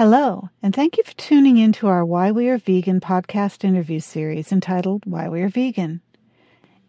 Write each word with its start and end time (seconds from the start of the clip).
Hello, 0.00 0.48
and 0.62 0.74
thank 0.74 0.96
you 0.96 1.04
for 1.04 1.12
tuning 1.12 1.58
in 1.58 1.72
to 1.72 1.86
our 1.86 2.06
Why 2.06 2.32
We 2.32 2.48
Are 2.48 2.56
Vegan 2.56 3.00
podcast 3.00 3.64
interview 3.64 4.00
series 4.00 4.50
entitled 4.50 5.04
Why 5.04 5.28
We 5.28 5.42
Are 5.42 5.50
Vegan. 5.50 6.00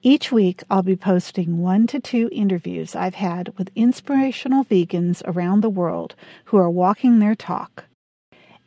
Each 0.01 0.31
week, 0.31 0.63
I'll 0.69 0.81
be 0.81 0.95
posting 0.95 1.57
one 1.57 1.87
to 1.87 1.99
two 1.99 2.29
interviews 2.31 2.95
I've 2.95 3.15
had 3.15 3.51
with 3.57 3.69
inspirational 3.75 4.63
vegans 4.63 5.21
around 5.25 5.59
the 5.59 5.69
world 5.69 6.15
who 6.45 6.57
are 6.57 6.69
walking 6.69 7.19
their 7.19 7.35
talk. 7.35 7.83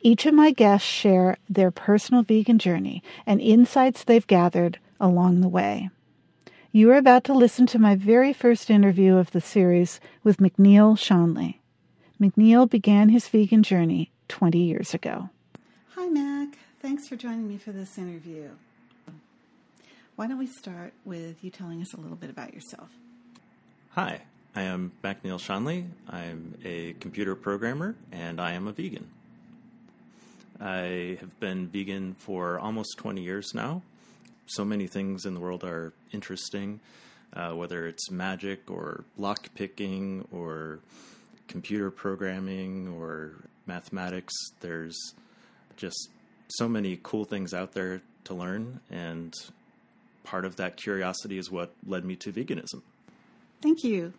Each 0.01 0.27
of 0.27 0.35
my 0.35 0.51
guests 0.51 0.87
share 0.87 1.37
their 1.49 1.71
personal 1.71 2.21
vegan 2.21 2.59
journey 2.59 3.01
and 3.25 3.41
insights 3.41 4.03
they've 4.03 4.27
gathered 4.27 4.77
along 4.99 5.41
the 5.41 5.49
way. 5.49 5.89
You 6.71 6.91
are 6.91 6.97
about 6.97 7.23
to 7.23 7.33
listen 7.33 7.65
to 7.65 7.79
my 7.79 7.95
very 7.95 8.31
first 8.31 8.69
interview 8.69 9.15
of 9.15 9.31
the 9.31 9.41
series 9.41 9.99
with 10.23 10.37
Macneil 10.37 10.95
Shonle. 10.95 11.55
Macneil 12.19 12.69
began 12.69 13.09
his 13.09 13.27
vegan 13.27 13.63
journey 13.63 14.11
20 14.27 14.57
years 14.59 14.93
ago. 14.93 15.29
Hi, 15.95 16.07
Mac. 16.07 16.57
Thanks 16.81 17.07
for 17.07 17.15
joining 17.15 17.47
me 17.47 17.57
for 17.57 17.71
this 17.71 17.97
interview. 17.97 18.49
Why 20.15 20.27
don't 20.27 20.37
we 20.37 20.47
start 20.47 20.93
with 21.03 21.43
you 21.43 21.49
telling 21.49 21.81
us 21.81 21.93
a 21.93 21.99
little 21.99 22.15
bit 22.15 22.29
about 22.29 22.53
yourself? 22.53 22.89
Hi, 23.91 24.21
I 24.55 24.61
am 24.61 24.91
Macneil 25.03 25.39
Shonle. 25.39 25.87
I'm 26.09 26.57
a 26.63 26.93
computer 26.99 27.35
programmer 27.35 27.95
and 28.11 28.39
I 28.39 28.53
am 28.53 28.67
a 28.67 28.71
vegan. 28.71 29.07
I 30.59 31.17
have 31.19 31.37
been 31.39 31.67
vegan 31.67 32.15
for 32.17 32.59
almost 32.59 32.97
20 32.97 33.21
years 33.21 33.53
now. 33.53 33.81
So 34.47 34.63
many 34.63 34.87
things 34.87 35.25
in 35.25 35.33
the 35.33 35.39
world 35.39 35.63
are 35.63 35.91
interesting, 36.13 36.79
uh, 37.33 37.51
whether 37.51 37.87
it's 37.87 38.09
magic 38.09 38.69
or 38.71 39.03
lock 39.17 39.49
picking 39.55 40.25
or 40.31 40.79
computer 41.47 41.91
programming 41.91 42.87
or 42.99 43.33
mathematics. 43.65 44.33
There's 44.59 44.97
just 45.77 46.09
so 46.47 46.67
many 46.67 46.99
cool 47.03 47.25
things 47.25 47.53
out 47.53 47.73
there 47.73 48.01
to 48.25 48.33
learn, 48.33 48.79
and 48.89 49.33
part 50.23 50.45
of 50.45 50.55
that 50.57 50.77
curiosity 50.77 51.37
is 51.37 51.51
what 51.51 51.71
led 51.85 52.05
me 52.05 52.15
to 52.17 52.31
veganism. 52.31 52.81
Thank 53.61 53.83
you. 53.83 54.13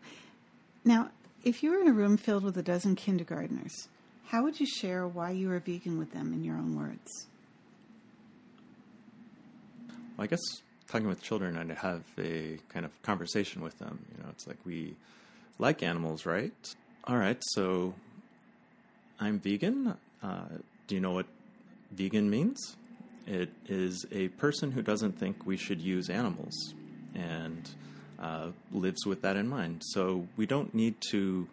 Now, 0.85 1.11
if 1.45 1.63
you 1.63 1.71
were 1.71 1.81
in 1.81 1.89
a 1.89 1.93
room 1.93 2.17
filled 2.17 2.45
with 2.45 2.57
a 2.57 2.63
dozen 2.63 2.97
kindergartners, 2.97 3.89
how 4.27 4.43
would 4.43 4.59
you 4.59 4.67
share 4.67 5.07
why 5.07 5.31
you 5.31 5.51
are 5.53 5.61
vegan 5.61 5.99
with 5.99 6.13
them 6.13 6.33
in 6.33 6.45
your 6.45 6.57
own 6.57 6.77
words? 6.77 7.27
Well, 10.17 10.25
I 10.25 10.27
guess 10.27 10.41
talking 10.89 11.07
with 11.07 11.23
children, 11.23 11.57
I'd 11.57 11.71
have 11.79 12.03
a 12.19 12.59
kind 12.69 12.85
of 12.85 13.03
conversation 13.03 13.63
with 13.63 13.79
them. 13.79 14.05
You 14.17 14.23
know, 14.23 14.31
it's 14.31 14.47
like 14.47 14.59
we 14.65 14.95
like 15.59 15.83
animals, 15.83 16.27
right? 16.27 16.53
All 17.09 17.17
right, 17.17 17.41
so 17.53 17.95
I'm 19.21 19.39
vegan. 19.39 19.95
Uh, 20.21 20.47
do 20.89 20.97
you 20.97 21.01
know 21.01 21.13
what 21.13 21.27
vegan 21.93 22.29
means? 22.29 22.75
It 23.29 23.51
is 23.69 24.05
a 24.11 24.27
person 24.31 24.73
who 24.73 24.83
doesn't 24.83 25.17
think 25.17 25.47
we 25.47 25.57
should 25.57 25.81
use 25.81 26.11
animals 26.11 26.75
and 27.15 27.71
uh, 28.19 28.49
lives 28.73 29.07
with 29.07 29.23
that 29.23 29.37
in 29.37 29.47
mind. 29.47 29.83
So 29.85 30.27
we 30.37 30.47
don't 30.47 30.75
need 30.75 30.97
to 31.13 31.47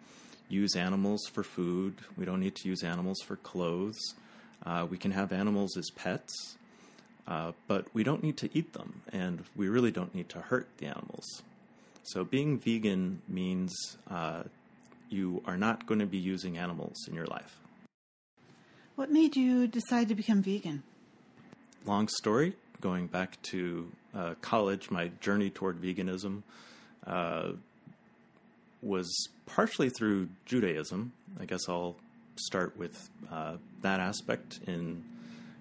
use 0.48 0.74
animals 0.74 1.20
for 1.32 1.44
food, 1.44 1.98
we 2.16 2.24
don't 2.24 2.40
need 2.40 2.56
to 2.56 2.68
use 2.68 2.82
animals 2.82 3.20
for 3.24 3.36
clothes. 3.36 4.00
Uh, 4.66 4.88
we 4.90 4.98
can 4.98 5.12
have 5.12 5.32
animals 5.32 5.76
as 5.76 5.88
pets, 5.94 6.56
uh, 7.28 7.52
but 7.68 7.86
we 7.94 8.02
don't 8.02 8.24
need 8.24 8.36
to 8.38 8.50
eat 8.58 8.72
them, 8.72 9.02
and 9.12 9.44
we 9.54 9.68
really 9.68 9.92
don't 9.92 10.16
need 10.16 10.28
to 10.30 10.40
hurt 10.40 10.66
the 10.78 10.86
animals. 10.86 11.42
So 12.02 12.24
being 12.24 12.58
vegan 12.58 13.22
means 13.28 13.72
uh, 14.10 14.42
you 15.10 15.42
are 15.46 15.56
not 15.56 15.86
going 15.86 16.00
to 16.00 16.06
be 16.06 16.18
using 16.18 16.58
animals 16.58 16.96
in 17.08 17.14
your 17.14 17.26
life. 17.26 17.60
What 18.96 19.10
made 19.10 19.36
you 19.36 19.66
decide 19.66 20.08
to 20.08 20.14
become 20.14 20.42
vegan? 20.42 20.82
Long 21.84 22.08
story. 22.08 22.54
Going 22.80 23.06
back 23.06 23.40
to 23.42 23.90
uh, 24.14 24.34
college, 24.40 24.90
my 24.90 25.08
journey 25.20 25.50
toward 25.50 25.80
veganism 25.80 26.42
uh, 27.06 27.52
was 28.82 29.28
partially 29.46 29.90
through 29.90 30.28
Judaism. 30.44 31.12
I 31.40 31.46
guess 31.46 31.68
I'll 31.68 31.96
start 32.36 32.76
with 32.76 33.08
uh, 33.32 33.56
that 33.82 34.00
aspect. 34.00 34.60
In 34.66 35.02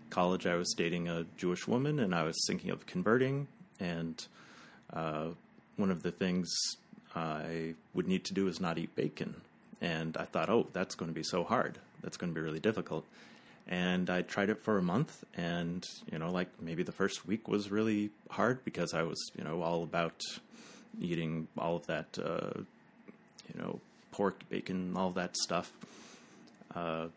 college, 0.09 0.45
I 0.45 0.55
was 0.55 0.73
dating 0.77 1.07
a 1.07 1.25
Jewish 1.37 1.67
woman 1.67 1.99
and 1.99 2.13
I 2.13 2.23
was 2.23 2.35
thinking 2.47 2.69
of 2.71 2.85
converting. 2.85 3.47
And 3.79 4.23
uh, 4.91 5.29
one 5.77 5.89
of 5.89 6.03
the 6.03 6.11
things 6.11 6.53
I 7.15 7.75
would 7.93 8.07
need 8.07 8.23
to 8.25 8.33
do 8.33 8.47
is 8.47 8.59
not 8.59 8.77
eat 8.77 8.95
bacon. 8.95 9.35
And 9.81 10.15
I 10.17 10.25
thought, 10.25 10.49
oh, 10.49 10.67
that's 10.73 10.95
going 10.95 11.11
to 11.11 11.15
be 11.15 11.23
so 11.23 11.43
hard. 11.43 11.77
That's 12.01 12.17
going 12.17 12.33
to 12.33 12.39
be 12.39 12.43
really 12.43 12.59
difficult. 12.59 13.05
And 13.67 14.09
I 14.09 14.23
tried 14.23 14.49
it 14.49 14.61
for 14.61 14.77
a 14.77 14.81
month, 14.81 15.23
and 15.35 15.87
you 16.11 16.19
know, 16.19 16.31
like 16.31 16.49
maybe 16.61 16.83
the 16.83 16.91
first 16.91 17.25
week 17.25 17.47
was 17.47 17.71
really 17.71 18.09
hard 18.29 18.65
because 18.65 18.93
I 18.93 19.03
was, 19.03 19.31
you 19.37 19.43
know, 19.45 19.61
all 19.61 19.83
about 19.83 20.21
eating 20.99 21.47
all 21.57 21.77
of 21.77 21.87
that, 21.87 22.17
uh, 22.21 22.59
you 23.53 23.61
know, 23.61 23.79
pork, 24.11 24.37
bacon, 24.49 24.93
all 24.97 25.11
that 25.11 25.37
stuff. 25.37 25.71
Uh, 26.75 27.07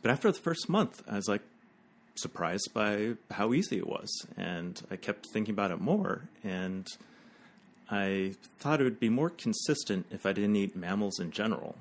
but 0.00 0.12
after 0.12 0.30
the 0.30 0.38
first 0.38 0.68
month, 0.68 1.02
I 1.10 1.16
was 1.16 1.28
like 1.28 1.42
surprised 2.14 2.70
by 2.72 3.14
how 3.30 3.52
easy 3.52 3.78
it 3.78 3.86
was, 3.86 4.08
and 4.36 4.80
I 4.92 4.96
kept 4.96 5.26
thinking 5.32 5.54
about 5.54 5.72
it 5.72 5.80
more, 5.80 6.22
and 6.44 6.86
I 7.90 8.34
thought 8.58 8.80
it 8.80 8.84
would 8.84 9.00
be 9.00 9.08
more 9.08 9.30
consistent 9.30 10.06
if 10.10 10.26
I 10.26 10.32
didn't 10.32 10.56
eat 10.56 10.76
mammals 10.76 11.18
in 11.18 11.30
general. 11.30 11.76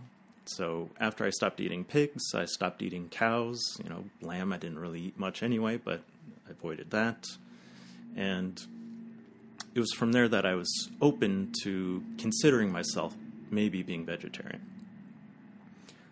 So 0.46 0.90
after 1.00 1.26
I 1.26 1.30
stopped 1.30 1.60
eating 1.60 1.84
pigs, 1.84 2.34
I 2.34 2.46
stopped 2.46 2.82
eating 2.82 3.10
cows. 3.10 3.62
You 3.84 3.90
know, 3.90 4.06
lamb 4.22 4.54
I 4.54 4.58
didn't 4.58 4.80
really 4.80 5.02
eat 5.02 5.20
much 5.20 5.44
anyway, 5.44 5.78
but 5.78 6.02
I 6.48 6.52
avoided 6.52 6.92
that. 6.92 7.26
And 8.16 8.62
it 9.76 9.80
was 9.80 9.92
from 9.94 10.14
there 10.14 10.30
that 10.30 10.46
I 10.46 10.56
was 10.56 10.90
open 11.02 11.52
to 11.64 12.04
considering 12.18 12.72
myself 12.72 13.16
maybe 13.52 13.84
being 13.84 14.06
vegetarian. 14.06 14.62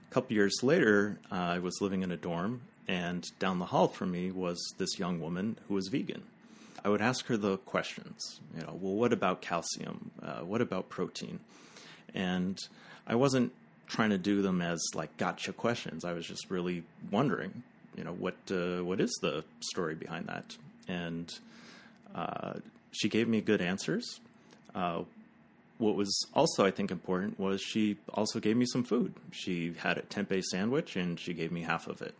A 0.09 0.13
couple 0.13 0.35
years 0.35 0.59
later, 0.61 1.19
uh, 1.31 1.35
I 1.35 1.59
was 1.59 1.79
living 1.81 2.03
in 2.03 2.11
a 2.11 2.17
dorm, 2.17 2.61
and 2.87 3.25
down 3.39 3.59
the 3.59 3.65
hall 3.65 3.87
from 3.87 4.11
me 4.11 4.31
was 4.31 4.73
this 4.77 4.99
young 4.99 5.19
woman 5.19 5.57
who 5.67 5.73
was 5.73 5.87
vegan. 5.87 6.23
I 6.85 6.89
would 6.89 7.01
ask 7.01 7.25
her 7.25 7.35
the 7.35 7.57
questions. 7.57 8.39
You 8.55 8.61
know, 8.61 8.77
well, 8.79 8.93
what 8.93 9.11
about 9.11 9.41
calcium? 9.41 10.11
Uh, 10.21 10.41
what 10.41 10.61
about 10.61 10.87
protein? 10.87 11.39
And 12.13 12.59
I 13.07 13.15
wasn't 13.15 13.53
trying 13.87 14.11
to 14.11 14.19
do 14.19 14.43
them 14.43 14.61
as 14.61 14.79
like 14.93 15.17
gotcha 15.17 15.51
questions. 15.51 16.05
I 16.05 16.13
was 16.13 16.27
just 16.27 16.51
really 16.51 16.83
wondering, 17.09 17.63
you 17.97 18.03
know, 18.03 18.13
what 18.13 18.35
uh, 18.51 18.83
what 18.83 19.01
is 19.01 19.11
the 19.23 19.43
story 19.61 19.95
behind 19.95 20.27
that? 20.27 20.55
And 20.87 21.33
uh, 22.13 22.53
she 22.91 23.09
gave 23.09 23.27
me 23.27 23.41
good 23.41 23.61
answers. 23.61 24.19
Uh, 24.75 25.05
what 25.79 25.95
was 25.95 26.27
also, 26.35 26.65
I 26.65 26.71
think, 26.71 26.91
important 26.91 27.39
was 27.39 27.61
she 27.61 27.97
also 28.13 28.39
gave 28.39 28.57
me 28.57 28.65
some 28.67 28.83
food. 28.83 29.15
She 29.31 29.73
had 29.77 29.97
a 29.97 30.03
tempeh 30.03 30.43
sandwich 30.43 30.95
and 30.95 31.19
she 31.19 31.33
gave 31.33 31.51
me 31.51 31.63
half 31.63 31.87
of 31.87 32.03
it. 32.03 32.13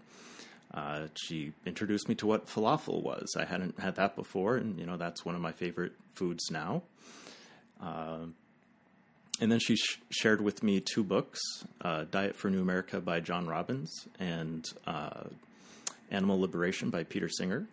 Uh, 0.76 1.08
she 1.16 1.54
introduced 1.66 2.10
me 2.10 2.16
to 2.16 2.28
what 2.28 2.48
falafel 2.48 3.02
was. 3.02 3.34
I 3.38 3.46
hadn't 3.46 3.80
had 3.80 3.96
that 3.96 4.16
before, 4.16 4.58
and 4.58 4.78
you 4.78 4.86
know 4.86 4.98
that's 4.98 5.24
one 5.24 5.34
of 5.34 5.42
my 5.42 5.54
favorite 5.54 5.94
foods 6.16 6.52
now. 6.52 6.84
Uh, 7.82 8.26
and 9.40 9.52
then 9.52 9.60
she 9.60 9.78
sh- 9.78 10.00
shared 10.10 10.42
with 10.42 10.64
me 10.64 10.82
two 10.82 11.04
books: 11.04 11.40
uh, 11.80 12.04
"Diet 12.12 12.36
for 12.36 12.50
New 12.50 12.62
America" 12.62 13.00
by 13.00 13.22
John 13.22 13.48
Robbins 13.48 14.08
and 14.20 14.66
uh, 14.86 15.24
"Animal 16.12 16.42
Liberation" 16.42 16.90
by 16.90 17.06
Peter 17.06 17.30
Singer. 17.30 17.68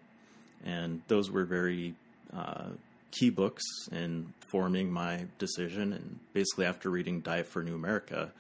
And 0.65 1.03
those 1.09 1.29
were 1.29 1.45
very 1.45 1.97
uh, 2.33 2.69
key 3.11 3.31
books 3.31 3.65
in 3.91 4.33
forming 4.47 4.93
my 4.93 5.27
decision. 5.41 5.93
And 5.93 6.21
basically, 6.35 6.67
after 6.67 6.89
reading 6.89 7.21
"Diet 7.21 7.49
for 7.49 7.65
New 7.65 7.75
America," 7.75 8.31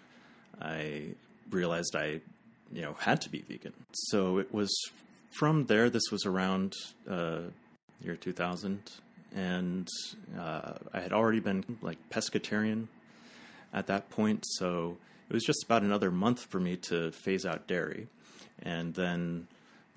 I 0.61 1.15
realized 1.51 1.97
I 1.97 2.21
you 2.73 2.83
know 2.83 2.95
had 2.99 3.21
to 3.23 3.29
be 3.29 3.41
vegan. 3.41 3.75
So 3.93 4.39
it 4.39 4.53
was 4.53 4.73
from 5.31 5.67
there. 5.67 5.91
This 5.91 6.11
was 6.11 6.27
around 6.27 6.75
uh, 7.09 7.41
year 8.01 8.17
2000, 8.17 8.91
and 9.35 9.89
uh, 10.39 10.73
I 10.93 11.01
had 11.01 11.13
already 11.13 11.41
been 11.41 11.79
like 11.83 11.99
pescatarian 12.11 12.87
at 13.73 13.87
that 13.87 14.11
point. 14.11 14.45
So 14.47 14.97
it 15.29 15.33
was 15.33 15.45
just 15.45 15.65
about 15.65 15.83
another 15.83 16.11
month 16.11 16.47
for 16.51 16.61
me 16.61 16.77
to 16.89 17.13
phase 17.13 17.47
out 17.47 17.67
dairy, 17.67 18.09
and 18.63 18.95
then 18.95 19.47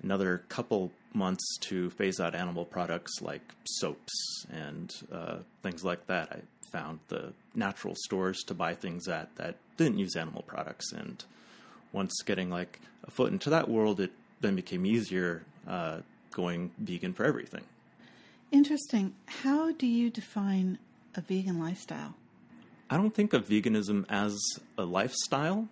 another 0.02 0.42
couple 0.48 0.92
months 1.14 1.56
to 1.58 1.90
phase 1.90 2.20
out 2.20 2.34
animal 2.34 2.64
products 2.64 3.22
like 3.22 3.40
soaps 3.64 4.44
and 4.50 4.92
uh, 5.10 5.38
things 5.62 5.84
like 5.84 6.06
that. 6.06 6.30
I 6.30 6.40
found 6.70 7.00
the 7.08 7.32
natural 7.54 7.94
stores 7.96 8.42
to 8.44 8.54
buy 8.54 8.74
things 8.74 9.08
at 9.08 9.34
that 9.36 9.56
didn't 9.76 9.98
use 9.98 10.16
animal 10.16 10.42
products 10.42 10.92
and 10.92 11.24
once 11.92 12.14
getting 12.24 12.50
like 12.50 12.80
a 13.04 13.10
foot 13.10 13.32
into 13.32 13.50
that 13.50 13.68
world, 13.68 14.00
it 14.00 14.12
then 14.40 14.56
became 14.56 14.84
easier 14.86 15.42
uh, 15.66 15.98
going 16.30 16.70
vegan 16.78 17.12
for 17.12 17.24
everything. 17.24 17.64
Interesting. 18.52 19.14
How 19.26 19.72
do 19.72 19.86
you 19.86 20.10
define 20.10 20.78
a 21.14 21.20
vegan 21.20 21.58
lifestyle? 21.58 22.14
I 22.88 22.96
don't 22.96 23.14
think 23.14 23.32
of 23.32 23.48
veganism 23.48 24.04
as 24.08 24.38
a 24.78 24.84
lifestyle. 24.84 25.68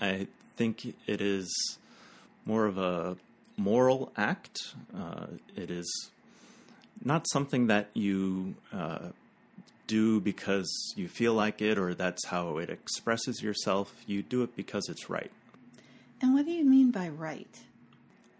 I 0.00 0.26
think 0.56 0.94
it 1.06 1.20
is 1.20 1.78
more 2.44 2.66
of 2.66 2.76
a 2.76 3.16
moral 3.56 4.12
act. 4.16 4.74
Uh, 4.96 5.26
it 5.56 5.70
is 5.70 6.10
not 7.02 7.26
something 7.30 7.68
that 7.68 7.88
you 7.94 8.54
uh, 8.72 9.08
do 9.86 10.20
because 10.20 10.70
you 10.96 11.08
feel 11.08 11.34
like 11.34 11.62
it 11.62 11.78
or 11.78 11.94
that's 11.94 12.26
how 12.26 12.58
it 12.58 12.68
expresses 12.68 13.42
yourself. 13.42 13.94
You 14.06 14.22
do 14.22 14.42
it 14.42 14.54
because 14.54 14.88
it's 14.88 15.08
right. 15.08 15.30
And 16.20 16.34
what 16.34 16.44
do 16.44 16.52
you 16.52 16.64
mean 16.64 16.90
by 16.90 17.08
right? 17.08 17.58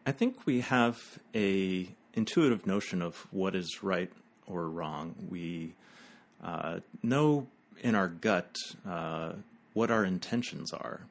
I 0.06 0.12
think 0.12 0.46
we 0.46 0.60
have 0.60 1.18
a 1.34 1.88
intuitive 2.14 2.66
notion 2.66 3.02
of 3.02 3.26
what 3.30 3.54
is 3.54 3.82
right 3.82 4.12
or 4.46 4.68
wrong. 4.68 5.14
We 5.28 5.74
uh, 6.42 6.80
know 7.02 7.46
in 7.82 7.94
our 7.94 8.08
gut 8.08 8.56
uh, 8.88 9.32
what 9.72 9.90
our 9.90 10.04
intentions 10.04 10.72
are, 10.72 11.02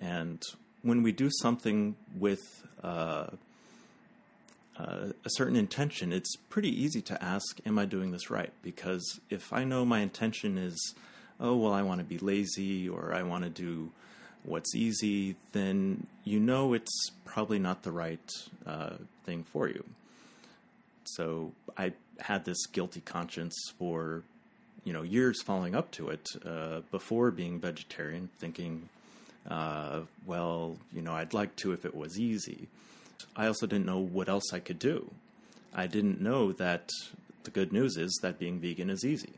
and 0.00 0.42
when 0.82 1.02
we 1.02 1.12
do 1.12 1.30
something 1.30 1.96
with 2.16 2.40
uh, 2.82 3.26
uh, 4.78 5.12
a 5.24 5.30
certain 5.30 5.56
intention, 5.56 6.12
it's 6.12 6.36
pretty 6.48 6.70
easy 6.70 7.02
to 7.02 7.22
ask, 7.22 7.58
Am 7.66 7.78
I 7.78 7.84
doing 7.84 8.10
this 8.10 8.30
right? 8.30 8.52
Because 8.62 9.20
if 9.28 9.52
I 9.52 9.64
know 9.64 9.84
my 9.84 10.00
intention 10.00 10.56
is, 10.56 10.94
Oh, 11.38 11.56
well, 11.56 11.72
I 11.72 11.82
want 11.82 12.00
to 12.00 12.04
be 12.04 12.18
lazy 12.18 12.88
or 12.88 13.12
I 13.14 13.22
want 13.22 13.44
to 13.44 13.50
do 13.50 13.92
what's 14.44 14.74
easy, 14.74 15.36
then 15.52 16.06
you 16.24 16.40
know 16.40 16.72
it's 16.72 17.10
probably 17.24 17.58
not 17.58 17.82
the 17.82 17.92
right 17.92 18.30
uh, 18.66 18.94
thing 19.24 19.44
for 19.44 19.68
you. 19.68 19.84
So 21.04 21.52
I 21.76 21.92
had 22.20 22.44
this 22.44 22.66
guilty 22.66 23.00
conscience 23.00 23.56
for 23.78 24.22
you 24.84 24.92
know 24.92 25.02
years 25.02 25.42
following 25.42 25.74
up 25.74 25.90
to 25.92 26.08
it 26.10 26.28
uh, 26.44 26.80
before 26.90 27.30
being 27.30 27.60
vegetarian, 27.60 28.28
thinking, 28.38 28.88
uh, 29.48 30.00
well, 30.26 30.76
you 30.92 31.02
know, 31.02 31.12
I'd 31.12 31.34
like 31.34 31.56
to 31.56 31.72
if 31.72 31.84
it 31.84 31.94
was 31.94 32.18
easy. 32.18 32.68
I 33.36 33.46
also 33.46 33.66
didn't 33.66 33.86
know 33.86 33.98
what 33.98 34.28
else 34.28 34.52
I 34.52 34.60
could 34.60 34.78
do. 34.78 35.10
I 35.74 35.86
didn't 35.86 36.20
know 36.20 36.52
that 36.52 36.90
the 37.44 37.50
good 37.50 37.72
news 37.72 37.96
is 37.96 38.18
that 38.22 38.38
being 38.38 38.58
vegan 38.58 38.90
is 38.90 39.04
easy. 39.04 39.34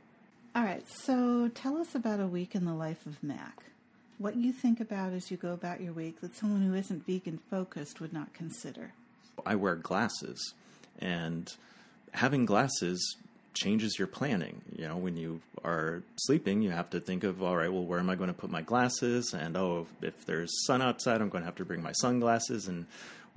All 0.55 0.63
right, 0.63 0.87
so 0.89 1.51
tell 1.55 1.79
us 1.79 1.95
about 1.95 2.21
a 2.21 2.27
week 2.27 2.55
in 2.55 2.65
the 2.65 2.75
life 2.75 3.07
of 3.07 3.23
Mac. 3.23 3.65
What 4.23 4.37
you 4.37 4.53
think 4.53 4.79
about 4.79 5.15
as 5.15 5.33
you 5.33 5.37
go 5.37 5.53
about 5.53 5.81
your 5.81 5.93
week 5.93 6.21
that 6.21 6.37
someone 6.37 6.63
who 6.63 6.75
isn't 6.75 7.05
vegan 7.05 7.41
focused 7.51 8.01
would 8.01 8.13
not 8.13 8.33
consider. 8.33 8.93
I 9.45 9.57
wear 9.57 9.75
glasses, 9.75 10.55
and 11.01 11.53
having 12.13 12.47
glasses 12.47 13.17
changes 13.53 13.99
your 13.99 14.07
planning. 14.07 14.63
You 14.79 14.87
know, 14.87 14.97
when 14.97 15.17
you 15.17 15.41
are 15.65 16.05
sleeping, 16.15 16.63
you 16.63 16.71
have 16.71 16.89
to 16.91 17.01
think 17.01 17.25
of, 17.25 17.43
all 17.43 17.57
right, 17.57 17.73
well, 17.73 17.83
where 17.83 17.99
am 17.99 18.09
I 18.11 18.15
going 18.15 18.29
to 18.29 18.33
put 18.33 18.49
my 18.49 18.63
glasses? 18.63 19.35
And 19.35 19.57
oh, 19.57 19.89
if 20.03 20.25
there's 20.25 20.67
sun 20.67 20.83
outside, 20.83 21.21
I'm 21.21 21.29
going 21.29 21.43
to 21.43 21.47
have 21.47 21.57
to 21.57 21.65
bring 21.65 21.83
my 21.83 21.91
sunglasses. 21.91 22.69
And 22.69 22.87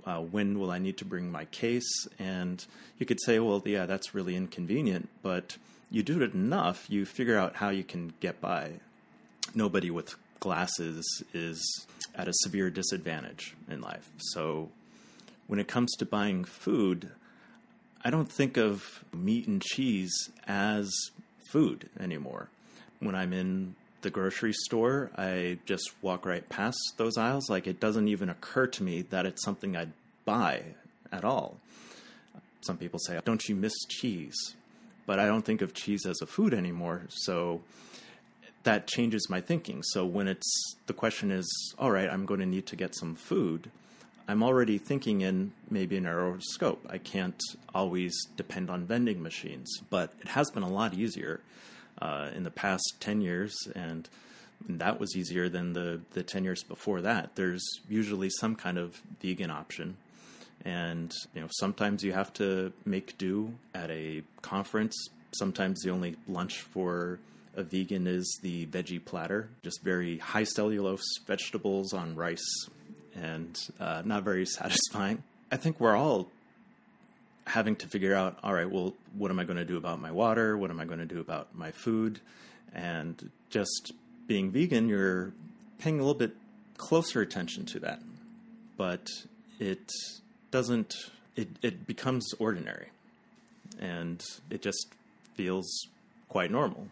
uh, 0.06 0.20
when 0.20 0.60
will 0.60 0.70
I 0.70 0.78
need 0.78 0.98
to 0.98 1.06
bring 1.06 1.32
my 1.32 1.46
case? 1.46 2.08
And 2.20 2.64
you 3.00 3.08
could 3.08 3.20
say, 3.22 3.40
well, 3.40 3.60
yeah, 3.66 3.88
that's 3.88 4.14
really 4.14 4.36
inconvenient, 4.36 5.10
but 5.24 5.58
you 5.90 6.04
do 6.04 6.22
it 6.22 6.36
enough, 6.36 6.86
you 6.92 7.08
figure 7.08 7.40
out 7.40 7.56
how 7.56 7.70
you 7.70 7.84
can 7.84 8.14
get 8.20 8.40
by. 8.40 8.74
Nobody 9.56 9.90
with 9.90 10.14
glasses 10.40 11.24
is 11.34 11.88
at 12.14 12.28
a 12.28 12.34
severe 12.34 12.70
disadvantage 12.70 13.56
in 13.70 13.82
life. 13.82 14.10
So 14.18 14.70
when 15.48 15.60
it 15.60 15.68
comes 15.68 15.94
to 15.98 16.06
buying 16.06 16.44
food, 16.44 17.12
I 18.04 18.10
don't 18.10 18.32
think 18.32 18.58
of 18.58 19.04
meat 19.14 19.48
and 19.48 19.62
cheese 19.62 20.14
as 20.48 20.94
food 21.52 21.90
anymore. 22.00 22.50
When 23.00 23.16
I'm 23.16 23.34
in 23.34 23.76
the 24.02 24.10
grocery 24.10 24.54
store, 24.54 25.12
I 25.18 25.58
just 25.66 25.92
walk 26.02 26.26
right 26.26 26.48
past 26.48 26.78
those 26.98 27.18
aisles. 27.18 27.50
Like 27.50 27.68
it 27.68 27.80
doesn't 27.80 28.08
even 28.08 28.30
occur 28.30 28.68
to 28.68 28.84
me 28.84 29.02
that 29.04 29.26
it's 29.26 29.44
something 29.44 29.76
I'd 29.76 29.94
buy 30.26 30.64
at 31.12 31.26
all. 31.26 31.58
Some 32.62 32.78
people 32.78 33.00
say, 33.00 33.20
Don't 33.26 33.48
you 33.48 33.56
miss 33.56 33.74
cheese? 33.88 34.36
But 35.06 35.20
I 35.20 35.28
don't 35.28 35.44
think 35.44 35.62
of 35.62 35.74
cheese 35.74 36.06
as 36.06 36.20
a 36.22 36.26
food 36.26 36.54
anymore. 36.54 37.04
So 37.10 37.62
that 38.66 38.88
changes 38.88 39.30
my 39.30 39.40
thinking. 39.40 39.82
So 39.84 40.06
when 40.06 40.28
it's 40.28 40.76
the 40.88 40.94
question 40.94 41.32
is, 41.32 41.48
All 41.80 41.92
right, 41.92 42.10
I'm 42.10 42.26
going 42.26 42.42
to 42.42 42.46
need 42.46 42.66
to 42.68 42.76
get 42.76 42.96
some 42.96 43.16
food. 43.16 43.72
I'm 44.28 44.42
already 44.42 44.80
thinking 44.80 45.22
in 45.22 45.52
maybe 45.70 45.98
a 45.98 46.02
narrower 46.02 46.40
scope. 46.42 46.86
I 46.90 46.98
can't 46.98 47.40
always 47.76 48.14
depend 48.36 48.72
on 48.72 48.86
vending 48.86 49.22
machines, 49.22 49.72
but 49.92 50.14
it 50.20 50.30
has 50.30 50.50
been 50.50 50.64
a 50.64 50.70
lot 50.70 50.96
easier 50.96 51.42
uh, 52.02 52.30
in 52.36 52.44
the 52.44 52.50
past 52.50 52.96
10 53.02 53.22
years, 53.22 53.56
and 53.76 54.10
that 54.68 55.00
was 55.00 55.16
easier 55.16 55.48
than 55.48 55.74
the, 55.74 56.02
the 56.14 56.24
10 56.24 56.44
years 56.44 56.64
before 56.64 57.02
that. 57.02 57.36
There's 57.36 57.64
usually 57.88 58.32
some 58.32 58.56
kind 58.56 58.80
of 58.80 59.00
vegan 59.22 59.52
option. 59.52 59.98
And 60.64 61.14
you 61.36 61.42
know, 61.42 61.48
sometimes 61.60 62.04
you 62.04 62.14
have 62.14 62.34
to 62.34 62.74
make 62.84 63.20
do 63.20 63.54
at 63.76 63.92
a 63.92 64.24
conference. 64.42 64.96
Sometimes 65.34 65.82
the 65.82 65.92
only 65.92 66.16
lunch 66.28 66.62
for 66.62 67.20
a 67.56 67.64
vegan 67.64 68.08
is 68.08 68.40
the 68.42 68.66
veggie 68.68 69.04
platter, 69.04 69.50
just 69.64 69.84
very 69.84 70.18
high 70.18 70.44
cellulose 70.44 71.20
vegetables 71.26 71.94
on 71.94 72.16
rice, 72.16 72.68
and 73.16 73.58
uh, 73.80 74.02
not 74.06 74.24
very 74.24 74.46
satisfying. 74.60 75.24
I 75.52 75.58
think 75.58 75.80
we're 75.80 75.96
all 75.96 76.30
having 77.48 77.76
to 77.78 77.88
figure 77.88 78.16
out 78.16 78.38
all 78.44 78.54
right, 78.54 78.70
well, 78.70 78.94
what 79.18 79.32
am 79.32 79.40
I 79.40 79.44
going 79.44 79.58
to 79.58 79.66
do 79.66 79.78
about 79.78 80.02
my 80.02 80.12
water? 80.12 80.58
What 80.58 80.70
am 80.72 80.80
I 80.80 80.86
going 80.86 81.00
to 81.00 81.06
do 81.06 81.20
about 81.20 81.56
my 81.56 81.72
food? 81.72 82.20
And 82.74 83.30
just 83.50 83.94
being 84.28 84.52
vegan, 84.52 84.90
you're 84.90 85.32
paying 85.80 86.00
a 86.00 86.04
little 86.04 86.18
bit 86.18 86.36
closer 86.78 87.22
attention 87.22 87.66
to 87.68 87.80
that. 87.80 88.02
But 88.78 89.08
it 89.60 89.92
doesn't, 90.52 90.96
it, 91.36 91.48
it 91.62 91.88
becomes 91.88 92.34
ordinary 92.40 92.88
and 93.80 94.24
it 94.50 94.62
just 94.62 94.88
feels 95.36 95.88
quite 96.28 96.52
normal. 96.52 96.88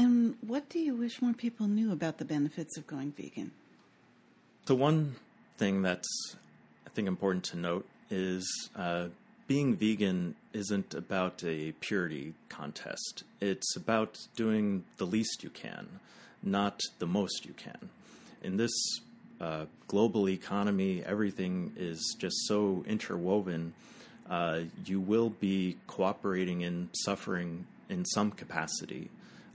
And 0.00 0.36
what 0.40 0.70
do 0.70 0.78
you 0.78 0.94
wish 0.94 1.20
more 1.20 1.34
people 1.34 1.68
knew 1.68 1.92
about 1.92 2.16
the 2.16 2.24
benefits 2.24 2.78
of 2.78 2.86
going 2.86 3.12
vegan? 3.12 3.50
The 4.64 4.74
one 4.74 5.16
thing 5.58 5.82
that's, 5.82 6.08
I 6.86 6.88
think, 6.88 7.06
important 7.06 7.44
to 7.50 7.58
note 7.58 7.86
is 8.08 8.70
uh, 8.74 9.08
being 9.46 9.76
vegan 9.76 10.36
isn't 10.54 10.94
about 10.94 11.44
a 11.44 11.72
purity 11.80 12.32
contest. 12.48 13.24
It's 13.42 13.76
about 13.76 14.16
doing 14.36 14.84
the 14.96 15.04
least 15.04 15.44
you 15.44 15.50
can, 15.50 15.86
not 16.42 16.80
the 16.98 17.06
most 17.06 17.44
you 17.44 17.52
can. 17.52 17.90
In 18.42 18.56
this 18.56 18.72
uh, 19.38 19.66
global 19.86 20.30
economy, 20.30 21.04
everything 21.04 21.74
is 21.76 22.16
just 22.18 22.46
so 22.46 22.82
interwoven. 22.88 23.74
Uh, 24.30 24.60
you 24.86 24.98
will 24.98 25.28
be 25.28 25.76
cooperating 25.86 26.62
in 26.62 26.88
suffering 27.04 27.66
in 27.90 28.06
some 28.06 28.30
capacity, 28.30 29.10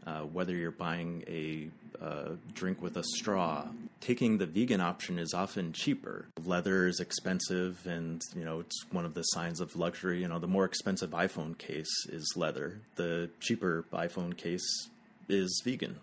uh, 0.05 0.21
whether 0.21 0.55
you're 0.55 0.71
buying 0.71 1.23
a 1.27 1.69
uh, 2.01 2.31
drink 2.53 2.81
with 2.81 2.97
a 2.97 3.03
straw. 3.03 3.65
Taking 4.01 4.37
the 4.37 4.45
vegan 4.45 4.81
option 4.81 5.17
is 5.17 5.33
often 5.33 5.73
cheaper. 5.73 6.27
Leather 6.43 6.87
is 6.87 6.99
expensive, 6.99 7.85
and 7.87 8.21
you 8.35 8.43
know 8.43 8.59
it's 8.59 8.85
one 8.91 9.05
of 9.05 9.13
the 9.13 9.23
signs 9.23 9.59
of 9.59 9.75
luxury. 9.75 10.21
You 10.21 10.27
know, 10.27 10.39
the 10.39 10.47
more 10.47 10.65
expensive 10.65 11.11
iPhone 11.11 11.57
case 11.57 11.91
is 12.09 12.33
leather. 12.35 12.79
The 12.95 13.29
cheaper 13.39 13.85
iPhone 13.93 14.35
case 14.37 14.89
is 15.27 15.61
vegan. 15.63 15.97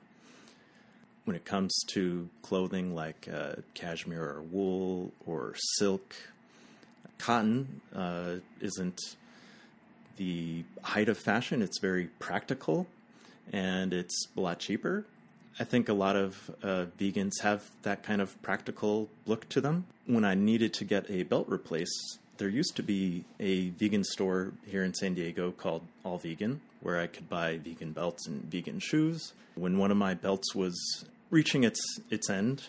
When 1.25 1.37
it 1.37 1.45
comes 1.45 1.73
to 1.91 2.29
clothing 2.43 2.95
like 2.95 3.29
uh, 3.33 3.57
cashmere 3.75 4.25
or 4.25 4.43
wool 4.43 5.13
or 5.25 5.55
silk, 5.77 6.17
cotton 7.19 7.81
uh, 7.95 8.37
isn't 8.61 8.99
the 10.17 10.65
height 10.83 11.09
of 11.09 11.17
fashion. 11.17 11.63
It's 11.63 11.79
very 11.79 12.07
practical 12.19 12.89
and 13.53 13.93
it's 13.93 14.27
a 14.37 14.41
lot 14.41 14.59
cheaper. 14.59 15.07
I 15.59 15.65
think 15.65 15.89
a 15.89 15.95
lot 15.95 16.17
of 16.17 16.51
uh, 16.63 16.87
vegans 16.99 17.41
have 17.43 17.71
that 17.83 18.03
kind 18.03 18.21
of 18.21 18.41
practical 18.43 19.09
look 19.27 19.49
to 19.51 19.61
them. 19.61 19.87
When 20.07 20.25
I 20.25 20.35
needed 20.35 20.73
to 20.75 20.85
get 20.85 21.11
a 21.11 21.25
belt 21.25 21.47
replaced, 21.49 22.19
there 22.39 22.49
used 22.49 22.77
to 22.77 22.83
be 22.83 23.25
a 23.39 23.69
vegan 23.71 24.05
store 24.05 24.53
here 24.67 24.83
in 24.83 24.95
San 24.95 25.15
Diego 25.15 25.53
called 25.53 25.83
All 26.05 26.19
Vegan, 26.19 26.61
where 26.81 26.99
I 26.99 27.07
could 27.07 27.29
buy 27.29 27.59
vegan 27.59 27.93
belts 27.93 28.27
and 28.27 28.45
vegan 28.45 28.81
shoes. 28.81 29.35
When 29.55 29.79
one 29.79 29.91
of 29.91 29.97
my 29.97 30.15
belts 30.15 30.55
was 30.55 31.05
reaching 31.31 31.65
its 31.65 31.81
its 32.11 32.31
end, 32.31 32.65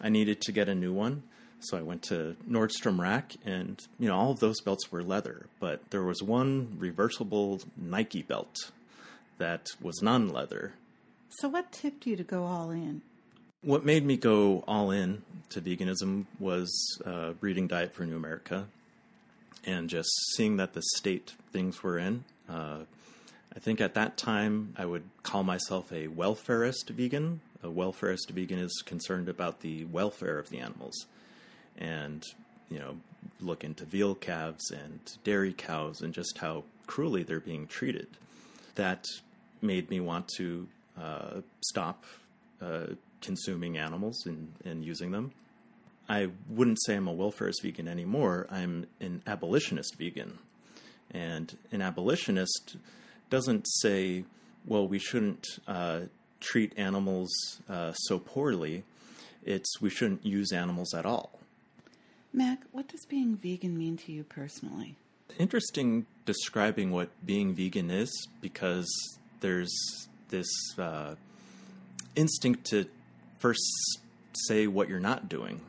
I 0.00 0.08
needed 0.08 0.40
to 0.42 0.52
get 0.52 0.68
a 0.68 0.74
new 0.74 0.92
one. 0.92 1.24
So 1.60 1.78
I 1.78 1.82
went 1.82 2.02
to 2.04 2.36
Nordstrom 2.48 2.98
Rack, 2.98 3.34
and 3.44 3.80
you 3.98 4.08
know 4.08 4.16
all 4.16 4.30
of 4.30 4.40
those 4.40 4.60
belts 4.60 4.90
were 4.90 5.02
leather, 5.02 5.46
but 5.60 5.90
there 5.90 6.02
was 6.02 6.22
one 6.22 6.76
reversible 6.78 7.60
Nike 7.76 8.22
belt 8.22 8.56
that 9.42 9.66
was 9.80 10.00
non-leather, 10.00 10.72
so, 11.34 11.48
what 11.48 11.72
tipped 11.72 12.06
you 12.06 12.14
to 12.16 12.22
go 12.22 12.44
all 12.44 12.70
in? 12.70 13.00
What 13.62 13.86
made 13.86 14.04
me 14.04 14.18
go 14.18 14.64
all 14.68 14.90
in 14.90 15.22
to 15.48 15.62
veganism 15.62 16.26
was 16.38 17.00
uh, 17.06 17.32
reading 17.40 17.66
Diet 17.66 17.94
for 17.94 18.04
New 18.04 18.16
America 18.16 18.66
and 19.64 19.88
just 19.88 20.10
seeing 20.36 20.58
that 20.58 20.74
the 20.74 20.82
state 20.96 21.32
things 21.50 21.82
were 21.82 21.98
in. 21.98 22.24
Uh, 22.50 22.80
I 23.56 23.60
think 23.60 23.80
at 23.80 23.94
that 23.94 24.18
time 24.18 24.74
I 24.76 24.84
would 24.84 25.04
call 25.22 25.42
myself 25.42 25.90
a 25.90 26.08
welfarist 26.08 26.90
vegan. 26.90 27.40
A 27.62 27.68
welfarist 27.68 28.28
vegan 28.30 28.58
is 28.58 28.82
concerned 28.84 29.30
about 29.30 29.60
the 29.60 29.86
welfare 29.86 30.38
of 30.38 30.50
the 30.50 30.58
animals. 30.58 31.06
And 31.78 32.22
you 32.68 32.78
know, 32.78 32.96
look 33.40 33.64
into 33.64 33.86
veal 33.86 34.14
calves 34.14 34.70
and 34.70 35.00
dairy 35.24 35.54
cows 35.54 36.02
and 36.02 36.12
just 36.12 36.38
how 36.38 36.64
cruelly 36.86 37.22
they're 37.22 37.40
being 37.40 37.66
treated. 37.66 38.08
That 38.74 39.06
made 39.62 39.88
me 39.90 40.00
want 40.00 40.28
to 40.36 40.66
uh, 41.00 41.40
stop 41.60 42.04
uh, 42.60 42.86
consuming 43.20 43.78
animals 43.78 44.26
and, 44.26 44.52
and 44.64 44.84
using 44.84 45.10
them. 45.10 45.32
I 46.08 46.28
wouldn't 46.48 46.82
say 46.84 46.96
I'm 46.96 47.08
a 47.08 47.14
welfarist 47.14 47.62
vegan 47.62 47.88
anymore. 47.88 48.46
I'm 48.50 48.86
an 49.00 49.22
abolitionist 49.26 49.96
vegan. 49.96 50.38
And 51.10 51.56
an 51.70 51.82
abolitionist 51.82 52.76
doesn't 53.30 53.66
say, 53.80 54.24
well, 54.66 54.86
we 54.86 54.98
shouldn't 54.98 55.46
uh, 55.66 56.00
treat 56.40 56.72
animals 56.76 57.30
uh, 57.68 57.92
so 57.92 58.18
poorly. 58.18 58.84
It's 59.44 59.80
we 59.80 59.90
shouldn't 59.90 60.24
use 60.24 60.52
animals 60.52 60.94
at 60.94 61.06
all. 61.06 61.38
Mac, 62.32 62.62
what 62.72 62.88
does 62.88 63.04
being 63.06 63.36
vegan 63.36 63.76
mean 63.76 63.96
to 63.98 64.12
you 64.12 64.24
personally? 64.24 64.96
Interesting 65.38 66.06
describing 66.24 66.90
what 66.90 67.10
being 67.24 67.54
vegan 67.54 67.90
is 67.90 68.28
because 68.40 68.88
there's 69.42 70.08
this 70.30 70.48
uh, 70.78 71.14
instinct 72.16 72.64
to 72.70 72.86
first 73.38 73.60
say 74.46 74.66
what 74.66 74.88
you're 74.88 75.00
not 75.00 75.28
doing. 75.28 75.60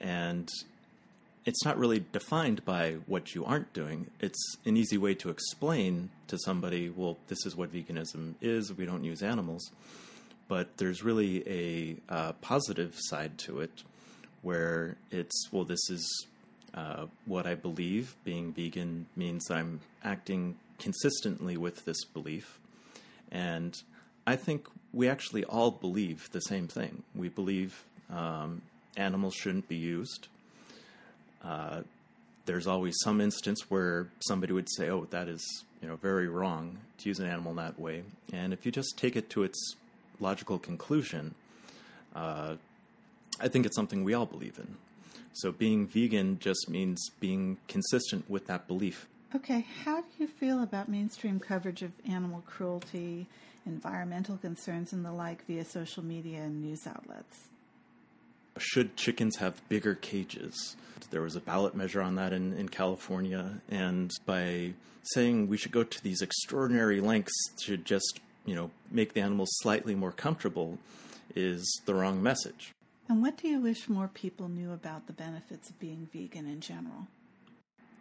And 0.00 0.48
it's 1.44 1.64
not 1.64 1.78
really 1.78 2.04
defined 2.12 2.64
by 2.64 2.92
what 3.06 3.34
you 3.34 3.44
aren't 3.44 3.72
doing. 3.74 4.06
It's 4.20 4.56
an 4.64 4.76
easy 4.76 4.96
way 4.96 5.14
to 5.16 5.28
explain 5.28 6.08
to 6.28 6.38
somebody, 6.38 6.88
well, 6.88 7.18
this 7.28 7.44
is 7.44 7.54
what 7.54 7.72
veganism 7.72 8.34
is. 8.40 8.72
We 8.72 8.86
don't 8.86 9.04
use 9.04 9.22
animals. 9.22 9.70
But 10.48 10.76
there's 10.78 11.02
really 11.02 11.42
a 12.08 12.12
uh, 12.12 12.32
positive 12.40 12.94
side 12.96 13.38
to 13.38 13.60
it 13.60 13.82
where 14.42 14.96
it's, 15.10 15.48
well, 15.50 15.64
this 15.64 15.90
is 15.90 16.26
uh, 16.74 17.06
what 17.26 17.46
I 17.46 17.54
believe. 17.54 18.14
Being 18.24 18.52
vegan 18.52 19.06
means 19.16 19.50
I'm 19.50 19.80
acting 20.02 20.56
consistently 20.78 21.56
with 21.56 21.84
this 21.84 22.04
belief. 22.04 22.58
And 23.34 23.76
I 24.26 24.36
think 24.36 24.68
we 24.92 25.08
actually 25.08 25.44
all 25.44 25.72
believe 25.72 26.30
the 26.30 26.40
same 26.40 26.68
thing. 26.68 27.02
We 27.14 27.28
believe 27.28 27.84
um, 28.10 28.62
animals 28.96 29.34
shouldn't 29.34 29.68
be 29.68 29.76
used. 29.76 30.28
Uh, 31.42 31.82
there's 32.46 32.66
always 32.66 32.94
some 33.02 33.20
instance 33.20 33.70
where 33.70 34.06
somebody 34.20 34.52
would 34.52 34.68
say, 34.70 34.88
"Oh, 34.88 35.06
that 35.10 35.28
is 35.28 35.42
you 35.82 35.88
know 35.88 35.96
very 35.96 36.28
wrong 36.28 36.78
to 36.98 37.08
use 37.08 37.18
an 37.18 37.26
animal 37.26 37.54
that 37.54 37.78
way." 37.78 38.04
And 38.32 38.52
if 38.52 38.64
you 38.64 38.72
just 38.72 38.96
take 38.96 39.16
it 39.16 39.28
to 39.30 39.42
its 39.42 39.74
logical 40.20 40.58
conclusion, 40.58 41.34
uh, 42.14 42.54
I 43.40 43.48
think 43.48 43.66
it's 43.66 43.76
something 43.76 44.04
we 44.04 44.14
all 44.14 44.26
believe 44.26 44.58
in. 44.58 44.76
So 45.32 45.50
being 45.50 45.86
vegan 45.88 46.38
just 46.38 46.68
means 46.68 47.10
being 47.18 47.58
consistent 47.66 48.30
with 48.30 48.46
that 48.46 48.68
belief. 48.68 49.08
Okay, 49.34 49.66
how 49.84 50.00
do 50.00 50.06
you 50.18 50.28
feel 50.28 50.62
about 50.62 50.88
mainstream 50.88 51.40
coverage 51.40 51.82
of 51.82 51.90
animal 52.08 52.44
cruelty, 52.46 53.26
environmental 53.66 54.36
concerns, 54.36 54.92
and 54.92 55.04
the 55.04 55.10
like 55.10 55.44
via 55.46 55.64
social 55.64 56.04
media 56.04 56.42
and 56.42 56.62
news 56.62 56.86
outlets? 56.86 57.48
Should 58.58 58.96
chickens 58.96 59.36
have 59.38 59.68
bigger 59.68 59.96
cages? 59.96 60.76
There 61.10 61.22
was 61.22 61.34
a 61.34 61.40
ballot 61.40 61.74
measure 61.74 62.00
on 62.00 62.14
that 62.14 62.32
in, 62.32 62.52
in 62.52 62.68
California, 62.68 63.60
and 63.68 64.12
by 64.24 64.74
saying 65.02 65.48
we 65.48 65.56
should 65.56 65.72
go 65.72 65.82
to 65.82 66.02
these 66.04 66.22
extraordinary 66.22 67.00
lengths 67.00 67.34
to 67.64 67.76
just, 67.76 68.20
you 68.46 68.54
know, 68.54 68.70
make 68.92 69.14
the 69.14 69.20
animals 69.20 69.50
slightly 69.62 69.96
more 69.96 70.12
comfortable 70.12 70.78
is 71.34 71.82
the 71.86 71.94
wrong 71.94 72.22
message. 72.22 72.72
And 73.08 73.20
what 73.20 73.36
do 73.36 73.48
you 73.48 73.60
wish 73.60 73.88
more 73.88 74.08
people 74.08 74.48
knew 74.48 74.72
about 74.72 75.08
the 75.08 75.12
benefits 75.12 75.68
of 75.68 75.78
being 75.80 76.08
vegan 76.12 76.46
in 76.46 76.60
general? 76.60 77.08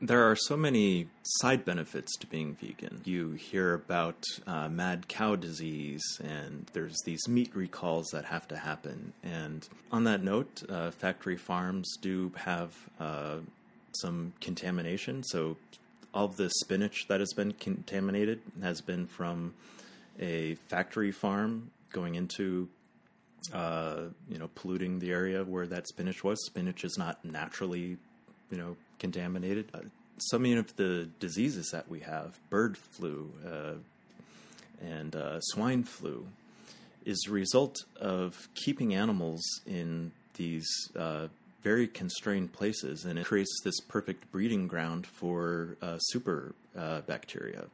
There 0.02 0.30
are 0.30 0.36
so 0.36 0.58
many 0.58 1.08
side 1.24 1.64
benefits 1.64 2.18
to 2.18 2.28
being 2.28 2.56
vegan. 2.56 3.02
You 3.06 3.32
hear 3.32 3.74
about 3.74 4.22
uh, 4.46 4.68
mad 4.68 5.08
cow 5.08 5.38
disease, 5.38 6.04
and 6.22 6.70
there's 6.74 6.98
these 7.06 7.26
meat 7.30 7.56
recalls 7.56 8.10
that 8.12 8.26
have 8.26 8.48
to 8.50 8.58
happen. 8.58 9.14
And 9.24 9.68
on 9.92 10.04
that 10.04 10.22
note, 10.22 10.64
uh, 10.68 10.92
factory 10.92 11.38
farms 11.38 11.96
do 12.02 12.34
have 12.36 12.76
uh, 13.00 13.38
some 13.96 14.34
contamination. 14.42 15.24
So, 15.24 15.56
all 16.14 16.26
of 16.26 16.36
the 16.36 16.50
spinach 16.50 17.08
that 17.08 17.22
has 17.22 17.34
been 17.34 17.54
contaminated 17.54 18.42
has 18.62 18.82
been 18.82 19.08
from 19.08 19.54
a 20.20 20.56
factory 20.68 21.12
farm 21.12 21.72
going 21.92 22.16
into 22.16 22.68
uh, 23.52 24.04
you 24.30 24.38
know, 24.38 24.50
polluting 24.56 25.00
the 25.00 25.12
area 25.12 25.44
where 25.44 25.68
that 25.68 25.88
spinach 25.88 26.24
was. 26.24 26.46
Spinach 26.46 26.84
is 26.84 26.98
not 26.98 27.24
naturally, 27.26 27.98
you 28.52 28.58
know, 28.58 28.78
contaminated. 29.00 29.70
Uh, 29.74 29.80
some 30.18 30.46
of 30.46 30.76
the 30.76 31.10
diseases 31.20 31.72
that 31.72 31.90
we 31.90 32.00
have, 32.02 32.40
bird 32.50 32.78
flu 32.78 33.32
uh, 33.46 33.74
and 34.86 35.16
uh, 35.16 35.40
swine 35.42 35.84
flu, 35.84 36.26
is 37.06 37.26
a 37.28 37.32
result 37.32 37.84
of 38.00 38.48
keeping 38.54 38.94
animals 38.94 39.42
in 39.66 40.12
these 40.36 40.68
uh, 40.96 41.28
very 41.64 41.88
constrained 41.88 42.54
places, 42.54 43.06
and 43.06 43.20
it 43.20 43.26
creates 43.26 43.62
this 43.64 43.80
perfect 43.82 44.32
breeding 44.32 44.68
ground 44.68 45.06
for 45.06 45.76
uh, 45.82 45.98
super 45.98 46.54
uh, 46.78 47.02
bacteria. 47.02 47.66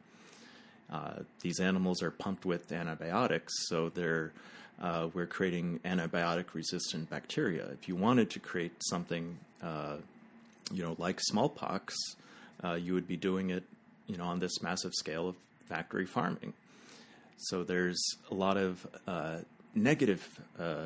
These 1.42 1.60
animals 1.60 2.02
are 2.02 2.12
pumped 2.12 2.46
with 2.46 2.72
antibiotics, 2.72 3.54
so 3.68 3.90
they're 3.90 4.32
uh, 4.82 5.10
we're 5.14 5.26
creating 5.26 5.80
antibiotic 5.84 6.54
resistant 6.54 7.10
bacteria. 7.10 7.66
If 7.68 7.88
you 7.88 7.96
wanted 7.96 8.30
to 8.32 8.40
create 8.40 8.72
something, 8.80 9.38
uh, 9.62 9.98
you 10.72 10.84
know, 10.84 10.96
like 10.98 11.20
smallpox, 11.20 11.96
uh, 12.64 12.74
you 12.74 12.94
would 12.94 13.08
be 13.08 13.18
doing 13.18 13.50
it, 13.50 13.64
you 14.08 14.18
know, 14.18 14.26
on 14.26 14.40
this 14.40 14.62
massive 14.62 14.94
scale 14.94 15.30
of 15.30 15.36
factory 15.68 16.06
farming. 16.06 16.54
So 17.38 17.64
there's 17.64 18.02
a 18.32 18.34
lot 18.34 18.58
of 18.58 18.86
uh, 19.08 19.40
negative. 19.76 20.28
Uh, 20.58 20.86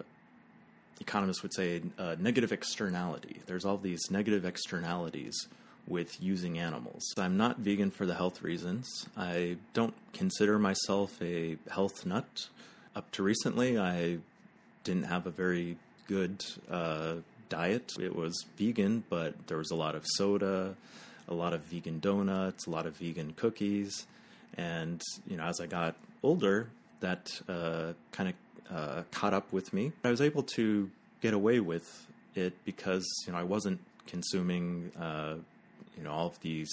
economists 1.01 1.41
would 1.41 1.53
say 1.53 1.81
uh, 1.97 2.15
negative 2.19 2.51
externality. 2.51 3.41
There's 3.45 3.65
all 3.65 3.77
these 3.77 4.09
negative 4.09 4.45
externalities 4.45 5.47
with 5.87 6.21
using 6.21 6.59
animals. 6.59 7.03
I'm 7.17 7.35
not 7.35 7.59
vegan 7.59 7.91
for 7.91 8.05
the 8.05 8.13
health 8.13 8.41
reasons. 8.41 9.07
I 9.17 9.57
don't 9.73 9.93
consider 10.13 10.57
myself 10.59 11.21
a 11.21 11.57
health 11.69 12.05
nut. 12.05 12.47
Up 12.95 13.11
to 13.11 13.23
recently, 13.23 13.77
I 13.77 14.19
didn't 14.83 15.03
have 15.03 15.27
a 15.27 15.31
very 15.31 15.77
good 16.07 16.43
uh, 16.69 17.15
diet. 17.53 17.93
It 17.99 18.15
was 18.15 18.33
vegan, 18.57 19.03
but 19.09 19.47
there 19.47 19.57
was 19.57 19.69
a 19.69 19.75
lot 19.75 19.93
of 19.93 20.03
soda, 20.17 20.75
a 21.27 21.33
lot 21.33 21.53
of 21.53 21.61
vegan 21.61 21.99
donuts, 21.99 22.65
a 22.65 22.71
lot 22.71 22.85
of 22.87 22.97
vegan 22.97 23.33
cookies. 23.35 24.07
And, 24.57 25.01
you 25.27 25.37
know, 25.37 25.43
as 25.43 25.59
I 25.61 25.67
got 25.67 25.95
older, 26.23 26.69
that 27.01 27.29
uh, 27.47 27.93
kind 28.11 28.29
of 28.29 28.35
uh, 28.75 29.03
caught 29.11 29.33
up 29.33 29.53
with 29.53 29.71
me. 29.71 29.91
I 30.03 30.09
was 30.09 30.21
able 30.21 30.43
to 30.57 30.89
get 31.21 31.33
away 31.33 31.59
with 31.59 32.07
it 32.33 32.53
because, 32.65 33.05
you 33.27 33.33
know, 33.33 33.39
I 33.39 33.43
wasn't 33.43 33.79
consuming, 34.07 34.91
uh, 34.99 35.35
you 35.95 36.03
know, 36.03 36.11
all 36.11 36.27
of 36.27 36.39
these 36.39 36.71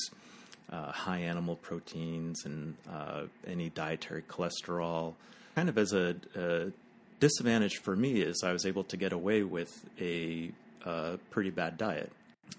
uh, 0.73 0.93
high 0.93 1.19
animal 1.19 1.57
proteins 1.57 2.45
and 2.47 2.75
uh, 2.91 3.25
any 3.47 3.69
dietary 3.69 4.23
cholesterol. 4.23 5.15
Kind 5.57 5.69
of 5.69 5.77
as 5.77 5.93
a, 5.93 6.17
a, 6.35 6.73
disadvantage 7.19 7.77
for 7.77 7.95
me 7.95 8.23
is 8.23 8.43
I 8.43 8.53
was 8.53 8.65
able 8.65 8.85
to 8.85 8.97
get 8.97 9.13
away 9.13 9.43
with 9.43 9.85
a, 10.01 10.51
a 10.85 11.19
pretty 11.31 11.51
bad 11.51 11.77
diet 11.77 12.13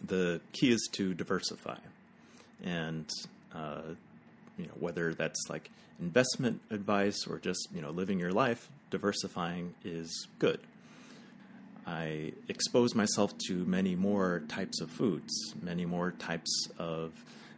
the 0.04 0.42
key 0.54 0.72
is 0.72 0.90
to 0.94 1.13
diversify, 1.13 1.78
and 2.63 3.10
uh, 3.54 3.82
you 4.58 4.66
know 4.66 4.74
whether 4.80 5.13
that's 5.13 5.40
like 5.50 5.70
investment 6.00 6.62
advice 6.70 7.28
or 7.28 7.40
just 7.40 7.68
you 7.74 7.82
know 7.82 7.92
living 7.92 8.20
your 8.20 8.32
life, 8.32 8.70
diversifying 8.90 9.74
is 9.84 10.28
good. 10.40 10.60
I 11.86 12.34
expose 12.48 12.94
myself 12.94 13.36
to 13.48 13.66
many 13.66 13.96
more 13.96 14.44
types 14.48 14.82
of 14.82 14.92
foods, 14.92 15.56
many 15.62 15.86
more 15.86 16.12
types 16.12 16.68
of 16.78 17.12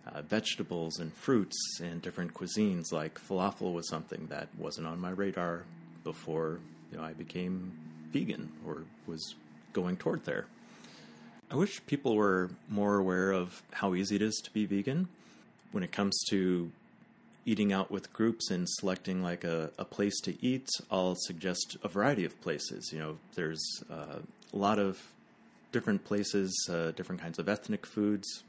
uh, 0.07 0.21
vegetables 0.21 0.99
and 0.99 1.13
fruits 1.13 1.79
and 1.81 2.01
different 2.01 2.33
cuisines. 2.33 2.91
Like 2.91 3.19
falafel 3.19 3.73
was 3.73 3.87
something 3.89 4.27
that 4.27 4.47
wasn't 4.57 4.87
on 4.87 4.99
my 4.99 5.11
radar 5.11 5.63
before 6.03 6.59
you 6.91 6.97
know 6.97 7.03
I 7.03 7.13
became 7.13 7.71
vegan 8.11 8.51
or 8.65 8.83
was 9.07 9.35
going 9.73 9.97
toward 9.97 10.25
there. 10.25 10.45
I 11.51 11.55
wish 11.55 11.85
people 11.85 12.15
were 12.15 12.49
more 12.69 12.97
aware 12.97 13.31
of 13.31 13.61
how 13.71 13.93
easy 13.93 14.15
it 14.15 14.21
is 14.21 14.41
to 14.43 14.51
be 14.51 14.65
vegan 14.65 15.07
when 15.71 15.83
it 15.83 15.91
comes 15.91 16.23
to 16.29 16.71
eating 17.45 17.73
out 17.73 17.91
with 17.91 18.11
groups 18.13 18.49
and 18.49 18.67
selecting 18.69 19.21
like 19.21 19.43
a, 19.43 19.69
a 19.77 19.85
place 19.85 20.19
to 20.21 20.43
eat. 20.43 20.67
I'll 20.89 21.15
suggest 21.15 21.77
a 21.83 21.87
variety 21.87 22.25
of 22.25 22.39
places. 22.41 22.91
You 22.93 22.99
know, 22.99 23.17
there's 23.35 23.83
uh, 23.91 24.19
a 24.53 24.57
lot 24.57 24.79
of 24.79 24.99
different 25.71 26.05
places, 26.05 26.69
uh, 26.71 26.91
different 26.91 27.21
kinds 27.21 27.39
of 27.39 27.49
ethnic 27.49 27.85
foods 27.85 28.43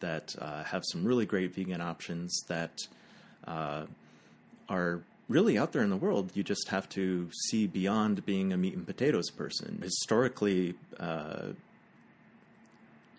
that 0.00 0.34
uh, 0.38 0.64
have 0.64 0.84
some 0.92 1.04
really 1.04 1.24
great 1.24 1.54
vegan 1.54 1.80
options 1.80 2.42
that 2.48 2.78
uh, 3.46 3.84
are 4.68 5.00
really 5.28 5.58
out 5.58 5.72
there 5.72 5.82
in 5.82 5.90
the 5.90 5.96
world. 5.96 6.30
You 6.34 6.42
just 6.42 6.68
have 6.68 6.88
to 6.90 7.30
see 7.48 7.66
beyond 7.66 8.24
being 8.26 8.52
a 8.52 8.56
meat 8.56 8.74
and 8.74 8.86
potatoes 8.86 9.30
person. 9.30 9.80
Historically, 9.82 10.74
uh, 10.98 11.52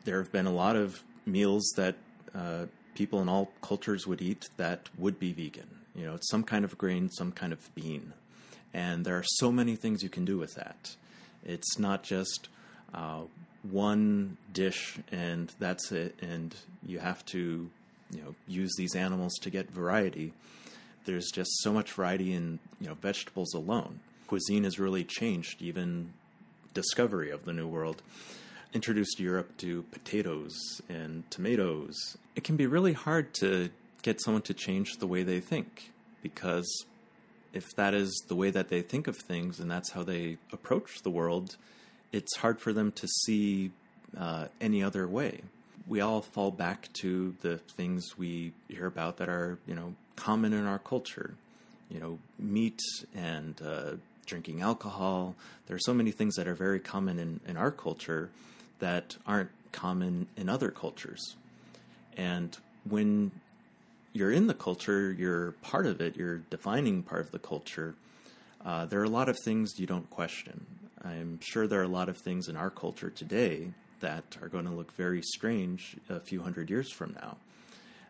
there 0.03 0.19
have 0.19 0.31
been 0.31 0.45
a 0.45 0.53
lot 0.53 0.75
of 0.75 1.03
meals 1.25 1.73
that 1.75 1.95
uh, 2.33 2.65
people 2.93 3.21
in 3.21 3.29
all 3.29 3.51
cultures 3.61 4.05
would 4.05 4.21
eat 4.21 4.47
that 4.57 4.89
would 4.97 5.19
be 5.19 5.33
vegan. 5.33 5.69
You 5.95 6.05
know, 6.05 6.15
it's 6.15 6.29
some 6.29 6.43
kind 6.43 6.65
of 6.65 6.77
grain, 6.77 7.09
some 7.09 7.31
kind 7.31 7.53
of 7.53 7.73
bean. 7.73 8.13
And 8.73 9.05
there 9.05 9.17
are 9.17 9.23
so 9.25 9.51
many 9.51 9.75
things 9.75 10.03
you 10.03 10.09
can 10.09 10.25
do 10.25 10.37
with 10.37 10.55
that. 10.55 10.95
It's 11.45 11.79
not 11.79 12.03
just 12.03 12.49
uh, 12.93 13.21
one 13.63 14.37
dish 14.51 14.97
and 15.11 15.51
that's 15.59 15.91
it, 15.91 16.15
and 16.21 16.55
you 16.85 16.99
have 16.99 17.25
to, 17.27 17.69
you 18.11 18.21
know, 18.21 18.35
use 18.47 18.73
these 18.77 18.95
animals 18.95 19.33
to 19.41 19.49
get 19.49 19.71
variety. 19.71 20.33
There's 21.05 21.31
just 21.31 21.51
so 21.61 21.71
much 21.71 21.93
variety 21.93 22.33
in, 22.33 22.59
you 22.79 22.87
know, 22.87 22.95
vegetables 22.95 23.53
alone. 23.53 23.99
Cuisine 24.27 24.63
has 24.63 24.79
really 24.79 25.03
changed, 25.03 25.61
even 25.61 26.13
discovery 26.73 27.31
of 27.31 27.45
the 27.45 27.53
New 27.53 27.67
World 27.67 28.01
introduced 28.75 29.21
Europe 29.21 29.55
to 29.57 29.83
potatoes 29.83 30.81
and 30.89 31.29
tomatoes. 31.31 32.17
It 32.35 32.43
can 32.43 32.57
be 32.57 32.67
really 32.67 32.91
hard 32.91 33.33
to 33.35 33.69
get 34.01 34.21
someone 34.21 34.41
to 34.43 34.53
change 34.53 34.97
the 34.97 35.07
way 35.07 35.23
they 35.23 35.39
think 35.39 35.91
because 36.21 36.85
if 37.53 37.73
that 37.77 37.93
is 37.93 38.11
the 38.27 38.35
way 38.35 38.49
that 38.49 38.67
they 38.67 38.81
think 38.81 39.07
of 39.07 39.15
things 39.15 39.61
and 39.61 39.71
that's 39.71 39.91
how 39.91 40.03
they 40.03 40.37
approach 40.51 41.03
the 41.03 41.09
world, 41.09 41.55
it's 42.11 42.35
hard 42.35 42.59
for 42.59 42.73
them 42.73 42.91
to 42.91 43.07
see 43.07 43.71
uh, 44.17 44.47
any 44.59 44.83
other 44.83 45.07
way. 45.07 45.41
We 45.87 46.01
all 46.01 46.21
fall 46.21 46.51
back 46.51 46.91
to 47.01 47.35
the 47.41 47.57
things 47.57 48.17
we 48.17 48.53
hear 48.67 48.87
about 48.87 49.17
that 49.17 49.29
are, 49.29 49.59
you 49.67 49.75
know, 49.75 49.93
common 50.15 50.53
in 50.53 50.65
our 50.65 50.79
culture. 50.79 51.35
You 51.89 51.99
know, 51.99 52.19
meat 52.39 52.81
and 53.15 53.61
uh, 53.61 53.91
drinking 54.25 54.61
alcohol. 54.61 55.35
There 55.67 55.75
are 55.75 55.79
so 55.79 55.93
many 55.93 56.11
things 56.11 56.35
that 56.35 56.47
are 56.47 56.55
very 56.55 56.79
common 56.79 57.19
in, 57.19 57.39
in 57.47 57.57
our 57.57 57.69
culture 57.69 58.31
that 58.79 59.17
aren't 59.27 59.51
common 59.71 60.27
in 60.35 60.49
other 60.49 60.71
cultures. 60.71 61.35
And 62.17 62.57
when 62.89 63.31
you're 64.13 64.31
in 64.31 64.47
the 64.47 64.53
culture, 64.53 65.11
you're 65.11 65.51
part 65.61 65.85
of 65.85 66.01
it, 66.01 66.15
you're 66.15 66.37
defining 66.49 67.03
part 67.03 67.21
of 67.21 67.31
the 67.31 67.39
culture, 67.39 67.95
uh, 68.65 68.85
there 68.85 68.99
are 68.99 69.05
a 69.05 69.09
lot 69.09 69.29
of 69.29 69.37
things 69.43 69.79
you 69.79 69.85
don't 69.85 70.09
question. 70.09 70.65
I'm 71.03 71.39
sure 71.41 71.67
there 71.67 71.81
are 71.81 71.83
a 71.83 71.87
lot 71.87 72.09
of 72.09 72.17
things 72.17 72.47
in 72.47 72.55
our 72.55 72.69
culture 72.69 73.11
today 73.11 73.69
that 73.99 74.37
are 74.41 74.47
going 74.47 74.65
to 74.65 74.71
look 74.71 74.93
very 74.93 75.21
strange 75.21 75.97
a 76.09 76.19
few 76.19 76.41
hundred 76.41 76.69
years 76.69 76.91
from 76.91 77.13
now. 77.13 77.37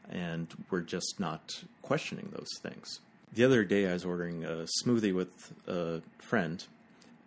And 0.09 0.47
we're 0.69 0.81
just 0.81 1.19
not 1.19 1.63
questioning 1.81 2.29
those 2.31 2.49
things. 2.61 2.99
The 3.33 3.43
other 3.43 3.63
day, 3.63 3.89
I 3.89 3.93
was 3.93 4.05
ordering 4.05 4.45
a 4.45 4.65
smoothie 4.83 5.13
with 5.13 5.53
a 5.67 6.01
friend, 6.19 6.63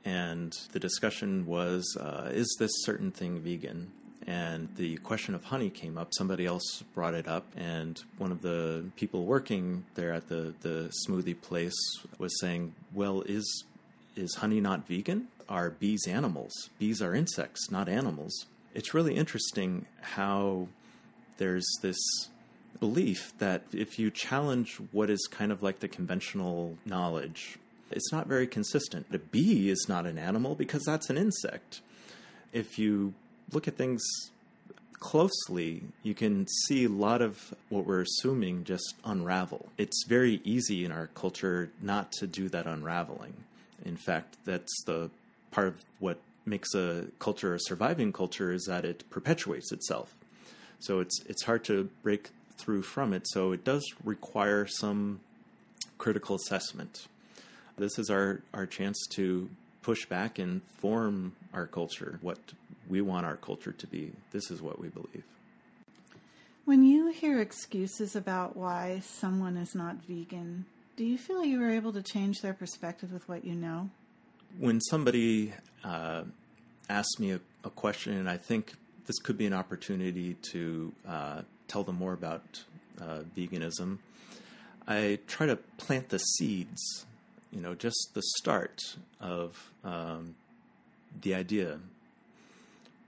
and 0.04 0.56
the 0.72 0.80
discussion 0.80 1.44
was 1.44 1.96
uh, 2.00 2.30
is 2.32 2.56
this 2.58 2.70
certain 2.84 3.10
thing 3.10 3.40
vegan? 3.40 3.92
And 4.26 4.68
the 4.76 4.98
question 4.98 5.34
of 5.34 5.44
honey 5.44 5.70
came 5.70 5.96
up. 5.96 6.12
Somebody 6.12 6.44
else 6.44 6.82
brought 6.94 7.14
it 7.14 7.26
up, 7.26 7.46
and 7.56 7.98
one 8.18 8.30
of 8.30 8.42
the 8.42 8.84
people 8.96 9.24
working 9.24 9.84
there 9.94 10.12
at 10.12 10.28
the, 10.28 10.54
the 10.60 10.92
smoothie 11.06 11.40
place 11.40 11.76
was 12.18 12.38
saying, 12.40 12.74
Well, 12.92 13.22
is, 13.22 13.64
is 14.18 14.34
honey 14.36 14.60
not 14.60 14.86
vegan? 14.86 15.28
Are 15.48 15.70
bees 15.70 16.06
animals? 16.06 16.52
Bees 16.78 17.00
are 17.00 17.14
insects, 17.14 17.70
not 17.70 17.88
animals. 17.88 18.46
It's 18.74 18.92
really 18.92 19.16
interesting 19.16 19.86
how 20.00 20.68
there's 21.38 21.66
this 21.82 21.98
belief 22.80 23.32
that 23.38 23.62
if 23.72 23.98
you 23.98 24.10
challenge 24.10 24.76
what 24.92 25.10
is 25.10 25.26
kind 25.30 25.50
of 25.50 25.62
like 25.62 25.80
the 25.80 25.88
conventional 25.88 26.76
knowledge 26.84 27.58
it's 27.90 28.12
not 28.12 28.26
very 28.26 28.46
consistent. 28.46 29.06
A 29.12 29.18
bee 29.18 29.70
is 29.70 29.86
not 29.88 30.06
an 30.06 30.18
animal 30.18 30.54
because 30.54 30.84
that's 30.84 31.10
an 31.10 31.16
insect. 31.16 31.80
If 32.52 32.78
you 32.78 33.14
look 33.52 33.68
at 33.68 33.76
things 33.76 34.02
closely, 34.94 35.82
you 36.02 36.14
can 36.14 36.46
see 36.66 36.84
a 36.84 36.88
lot 36.88 37.22
of 37.22 37.54
what 37.68 37.86
we're 37.86 38.02
assuming 38.02 38.64
just 38.64 38.94
unravel. 39.04 39.68
It's 39.78 40.04
very 40.06 40.40
easy 40.44 40.84
in 40.84 40.92
our 40.92 41.06
culture 41.08 41.70
not 41.80 42.12
to 42.12 42.26
do 42.26 42.48
that 42.48 42.66
unraveling. 42.66 43.34
In 43.84 43.96
fact, 43.96 44.36
that's 44.44 44.84
the 44.84 45.10
part 45.50 45.68
of 45.68 45.84
what 45.98 46.18
makes 46.44 46.74
a 46.74 47.06
culture 47.18 47.54
a 47.54 47.60
surviving 47.60 48.12
culture 48.12 48.50
is 48.52 48.64
that 48.64 48.84
it 48.84 49.08
perpetuates 49.10 49.72
itself. 49.72 50.14
So 50.80 51.00
it's 51.00 51.20
it's 51.26 51.44
hard 51.44 51.64
to 51.64 51.90
break 52.02 52.30
through 52.58 52.82
from 52.82 53.12
it. 53.12 53.28
So 53.28 53.52
it 53.52 53.64
does 53.64 53.84
require 54.04 54.66
some 54.66 55.20
critical 55.98 56.36
assessment 56.36 57.06
this 57.78 57.98
is 57.98 58.10
our, 58.10 58.40
our 58.52 58.66
chance 58.66 59.06
to 59.10 59.48
push 59.82 60.04
back 60.06 60.38
and 60.38 60.62
form 60.78 61.32
our 61.54 61.66
culture, 61.66 62.18
what 62.20 62.38
we 62.88 63.00
want 63.00 63.24
our 63.24 63.36
culture 63.36 63.72
to 63.72 63.86
be. 63.86 64.12
This 64.32 64.50
is 64.50 64.60
what 64.60 64.80
we 64.80 64.88
believe. 64.88 65.24
When 66.64 66.82
you 66.82 67.08
hear 67.08 67.40
excuses 67.40 68.14
about 68.14 68.56
why 68.56 69.00
someone 69.02 69.56
is 69.56 69.74
not 69.74 69.96
vegan, 70.06 70.66
do 70.98 71.04
you 71.04 71.16
feel 71.16 71.44
you 71.44 71.60
were 71.60 71.70
able 71.70 71.92
to 71.92 72.02
change 72.02 72.40
their 72.40 72.52
perspective 72.52 73.12
with 73.12 73.28
what 73.28 73.44
you 73.44 73.54
know? 73.54 73.88
When 74.58 74.80
somebody 74.80 75.54
uh, 75.84 76.24
asks 76.90 77.20
me 77.20 77.30
a, 77.30 77.40
a, 77.62 77.70
question, 77.70 78.14
and 78.14 78.28
I 78.28 78.36
think 78.36 78.72
this 79.06 79.18
could 79.20 79.38
be 79.38 79.46
an 79.46 79.52
opportunity 79.52 80.34
to 80.50 80.92
uh, 81.06 81.42
tell 81.68 81.84
them 81.84 81.94
more 81.94 82.12
about 82.12 82.64
uh, 83.00 83.20
veganism, 83.36 83.98
I 84.88 85.20
try 85.28 85.46
to 85.46 85.56
plant 85.76 86.08
the 86.08 86.18
seeds 86.18 87.06
you 87.50 87.60
know, 87.60 87.74
just 87.74 88.10
the 88.14 88.22
start 88.36 88.96
of 89.20 89.70
um, 89.84 90.34
the 91.22 91.34
idea. 91.34 91.78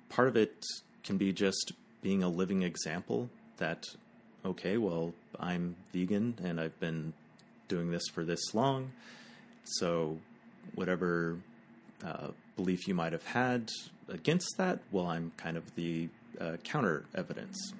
Part 0.09 0.29
of 0.29 0.37
it 0.37 0.65
can 1.05 1.17
be 1.17 1.33
just 1.33 1.73
being 2.03 2.23
a 2.23 2.29
living 2.29 2.63
example 2.63 3.29
that, 3.59 3.87
okay, 4.45 4.79
well, 4.79 5.13
I'm 5.39 5.77
vegan 5.93 6.39
and 6.43 6.61
I've 6.61 6.79
been 6.81 7.13
doing 7.71 7.91
this 7.91 8.03
for 8.13 8.25
this 8.25 8.53
long. 8.53 8.93
So, 9.65 10.19
whatever 10.75 11.39
uh, 12.05 12.29
belief 12.57 12.87
you 12.87 12.95
might 12.95 13.13
have 13.13 13.25
had 13.25 13.71
against 14.09 14.57
that, 14.59 14.81
well, 14.91 15.07
I'm 15.07 15.33
kind 15.37 15.57
of 15.57 15.75
the 15.77 16.09
uh, 16.39 16.57
counter 16.65 17.05
evidence. 17.15 17.73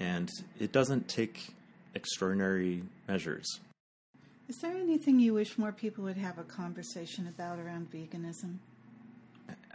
And 0.00 0.28
it 0.58 0.72
doesn't 0.72 1.08
take 1.08 1.54
extraordinary 1.94 2.82
measures. 3.06 3.46
Is 4.48 4.56
there 4.58 4.76
anything 4.76 5.20
you 5.20 5.34
wish 5.34 5.56
more 5.56 5.72
people 5.72 6.04
would 6.04 6.16
have 6.16 6.38
a 6.38 6.42
conversation 6.42 7.28
about 7.28 7.58
around 7.58 7.90
veganism? 7.90 8.56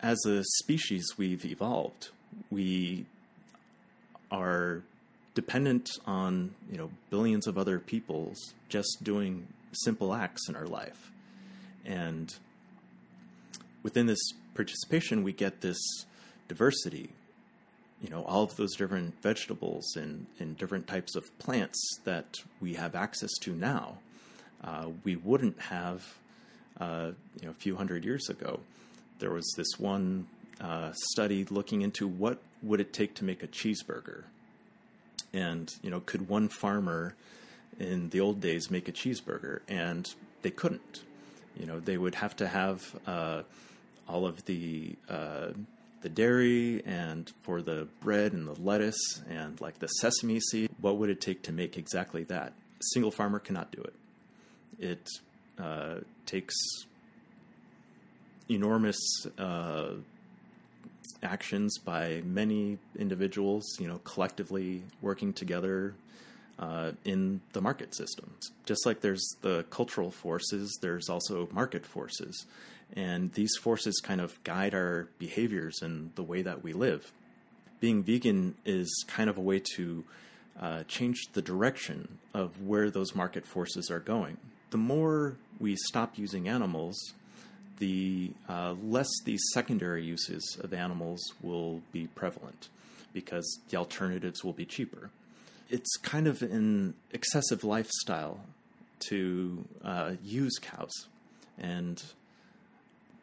As 0.02 0.18
a 0.26 0.44
species, 0.44 1.06
we've 1.18 1.46
evolved. 1.46 2.10
We 2.50 3.06
are 4.32 4.84
dependent 5.34 5.90
on 6.06 6.54
you 6.72 6.78
know 6.78 6.90
billions 7.10 7.48
of 7.48 7.58
other 7.58 7.80
people's 7.80 8.54
just 8.68 9.04
doing 9.04 9.48
simple 9.72 10.14
acts 10.14 10.50
in 10.50 10.56
our 10.56 10.68
life, 10.68 11.12
and 11.86 12.36
within 13.84 14.06
this 14.06 14.22
participation, 14.54 15.24
we 15.24 15.34
get 15.34 15.62
this 15.62 15.80
diversity. 16.48 17.10
You 18.02 18.10
know, 18.10 18.24
all 18.24 18.44
of 18.44 18.56
those 18.56 18.78
different 18.78 19.22
vegetables 19.22 19.98
and, 19.98 20.26
and 20.40 20.58
different 20.58 20.88
types 20.88 21.18
of 21.18 21.38
plants 21.38 21.78
that 22.06 22.38
we 22.62 22.76
have 22.76 22.96
access 22.96 23.32
to 23.42 23.54
now 23.54 23.98
uh, 24.64 24.90
we 25.04 25.16
wouldn't 25.16 25.60
have 25.60 26.18
uh, 26.80 27.12
you 27.40 27.46
know, 27.46 27.52
a 27.52 27.56
few 27.56 27.76
hundred 27.76 28.04
years 28.04 28.30
ago. 28.30 28.60
There 29.20 29.32
was 29.32 29.54
this 29.58 29.78
one 29.78 30.28
uh, 30.62 30.92
study 31.12 31.46
looking 31.50 31.82
into 31.82 32.08
what 32.08 32.40
would 32.62 32.80
it 32.80 32.94
take 32.94 33.16
to 33.16 33.26
make 33.26 33.44
a 33.44 33.48
cheeseburger, 33.48 34.24
and 35.34 35.74
you 35.82 35.90
know, 35.90 36.02
could 36.02 36.28
one 36.28 36.50
farmer 36.50 37.16
in 37.80 38.10
the 38.10 38.20
old 38.20 38.42
days 38.42 38.70
make 38.70 38.88
a 38.88 38.92
cheeseburger? 38.92 39.62
And 39.68 40.08
they 40.42 40.52
couldn't. 40.52 41.04
You 41.58 41.66
know, 41.66 41.80
they 41.80 41.98
would 41.98 42.16
have 42.16 42.36
to 42.38 42.48
have 42.48 42.96
uh, 43.06 43.44
all 44.08 44.26
of 44.26 44.46
the 44.46 44.96
uh, 45.10 45.50
the 46.02 46.10
dairy 46.10 46.82
and 46.86 47.32
for 47.44 47.62
the 47.62 47.88
bread 48.00 48.34
and 48.34 48.48
the 48.48 48.60
lettuce 48.62 49.22
and 49.30 49.60
like 49.60 49.80
the 49.80 49.88
sesame 49.88 50.40
seed. 50.40 50.70
What 50.80 50.98
would 50.98 51.10
it 51.10 51.22
take 51.22 51.44
to 51.44 51.52
make 51.52 51.78
exactly 51.78 52.24
that? 52.26 52.54
A 52.80 52.84
single 52.94 53.12
farmer 53.12 53.40
cannot 53.40 53.72
do 53.72 53.82
it. 53.82 53.94
It 54.80 55.10
uh, 55.62 55.96
takes 56.26 56.56
enormous 58.50 58.98
uh, 59.38 59.90
actions 61.24 61.78
by 61.78 62.22
many 62.26 62.78
individuals, 62.98 63.66
you 63.80 63.88
know, 63.88 64.00
collectively 64.04 64.84
working 65.02 65.34
together 65.34 65.94
uh, 66.58 66.92
in 67.06 67.42
the 67.54 67.62
market 67.62 67.96
systems. 67.96 68.52
Just 68.66 68.86
like 68.86 69.02
there's 69.02 69.26
the 69.42 69.66
cultural 69.70 70.12
forces, 70.12 70.78
there's 70.82 71.10
also 71.10 71.48
market 71.52 71.86
forces. 71.86 72.46
And 72.96 73.32
these 73.34 73.56
forces 73.62 74.02
kind 74.04 74.20
of 74.20 74.42
guide 74.44 74.74
our 74.74 75.08
behaviors 75.20 75.82
and 75.82 76.12
the 76.16 76.24
way 76.24 76.42
that 76.42 76.64
we 76.64 76.74
live. 76.74 77.12
Being 77.80 78.04
vegan 78.04 78.56
is 78.66 79.06
kind 79.08 79.30
of 79.30 79.38
a 79.38 79.42
way 79.42 79.62
to 79.76 80.04
uh, 80.60 80.84
change 80.88 81.28
the 81.34 81.42
direction 81.42 82.18
of 82.34 82.62
where 82.66 82.90
those 82.90 83.16
market 83.16 83.46
forces 83.46 83.90
are 83.90 84.00
going 84.00 84.38
the 84.72 84.78
more 84.78 85.36
we 85.60 85.76
stop 85.76 86.18
using 86.18 86.48
animals, 86.48 87.14
the 87.80 88.32
uh, 88.48 88.76
less 88.84 89.10
these 89.26 89.42
secondary 89.54 90.04
uses 90.04 90.58
of 90.62 90.74
animals 90.74 91.22
will 91.42 91.82
be 91.92 92.08
prevalent. 92.08 92.70
because 93.14 93.60
the 93.70 93.78
alternatives 93.78 94.44
will 94.44 94.54
be 94.54 94.66
cheaper. 94.66 95.10
It's 95.70 95.98
kind 95.98 96.28
of 96.28 96.42
an 96.42 96.96
excessive 97.12 97.64
lifestyle 97.64 98.40
to 99.10 99.66
uh, 99.84 100.12
use 100.24 100.58
cows. 100.62 101.08
And 101.58 102.02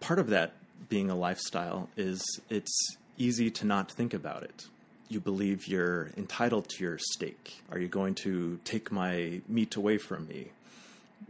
part 0.00 0.18
of 0.18 0.28
that 0.30 0.52
being 0.88 1.10
a 1.10 1.14
lifestyle 1.14 1.88
is 1.96 2.22
it's 2.50 2.96
easy 3.18 3.50
to 3.50 3.66
not 3.66 3.90
think 3.90 4.14
about 4.14 4.42
it. 4.42 4.66
You 5.08 5.20
believe 5.20 5.66
you're 5.68 6.10
entitled 6.16 6.68
to 6.70 6.84
your 6.84 6.98
steak. 6.98 7.62
Are 7.70 7.78
you 7.78 7.88
going 7.88 8.14
to 8.16 8.58
take 8.64 8.90
my 8.90 9.40
meat 9.48 9.76
away 9.76 9.98
from 9.98 10.26
me? 10.26 10.48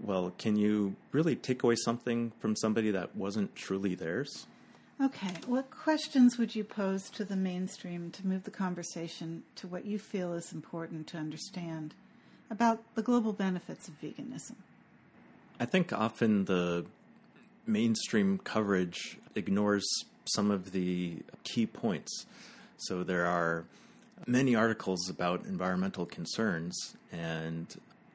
Well, 0.03 0.33
can 0.39 0.57
you 0.57 0.95
really 1.13 1.37
take 1.37 1.63
away 1.63 1.77
something 1.77 2.33
from 2.39 2.55
somebody 2.57 2.91
that 2.91 3.17
wasn't 3.17 3.55
truly 3.55 3.95
theirs? 3.95 4.47
Okay, 5.03 5.35
what 5.47 5.71
questions 5.71 6.39
would 6.39 6.55
you 6.55 6.65
pose 6.65 7.11
to 7.11 7.25
the 7.25 7.37
mainstream 7.37 8.11
to 8.13 8.27
move 8.27 8.45
the 8.45 8.51
conversation 8.51 9.43
to 9.57 9.67
what 9.67 9.85
you 9.85 9.99
feel 9.99 10.33
is 10.33 10.53
important 10.53 11.07
to 11.09 11.19
understand 11.19 11.95
about 12.51 12.83
the 12.95 13.03
global 13.03 13.33
benefits 13.33 13.89
of 13.89 14.01
veganism? 14.01 14.55
I 15.61 15.67
think 15.67 15.93
often 15.93 16.47
the 16.47 16.87
mainstream 17.67 18.39
coverage 18.39 19.19
ignores 19.35 19.87
some 20.25 20.51
of 20.51 20.73
the 20.73 21.19
key 21.45 21.67
points. 21.67 22.27
So 22.79 23.03
there 23.03 23.27
are 23.27 23.65
many 24.27 24.55
articles 24.55 25.11
about 25.11 25.45
environmental 25.45 26.07
concerns, 26.07 26.97
and 27.13 27.67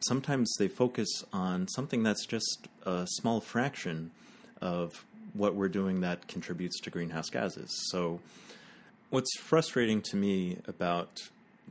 sometimes 0.01 0.53
they 0.57 0.67
focus 0.67 1.23
on 1.31 1.67
something 1.67 2.03
that's 2.03 2.25
just 2.25 2.67
a 2.85 3.05
small 3.07 3.41
fraction 3.41 4.11
of 4.61 5.05
what 5.33 5.55
we're 5.55 5.69
doing 5.69 6.01
that 6.01 6.27
contributes 6.27 6.79
to 6.81 6.89
greenhouse 6.89 7.29
gases. 7.29 7.69
So, 7.89 8.19
what's 9.09 9.37
frustrating 9.37 10.01
to 10.03 10.15
me 10.15 10.57
about 10.67 11.19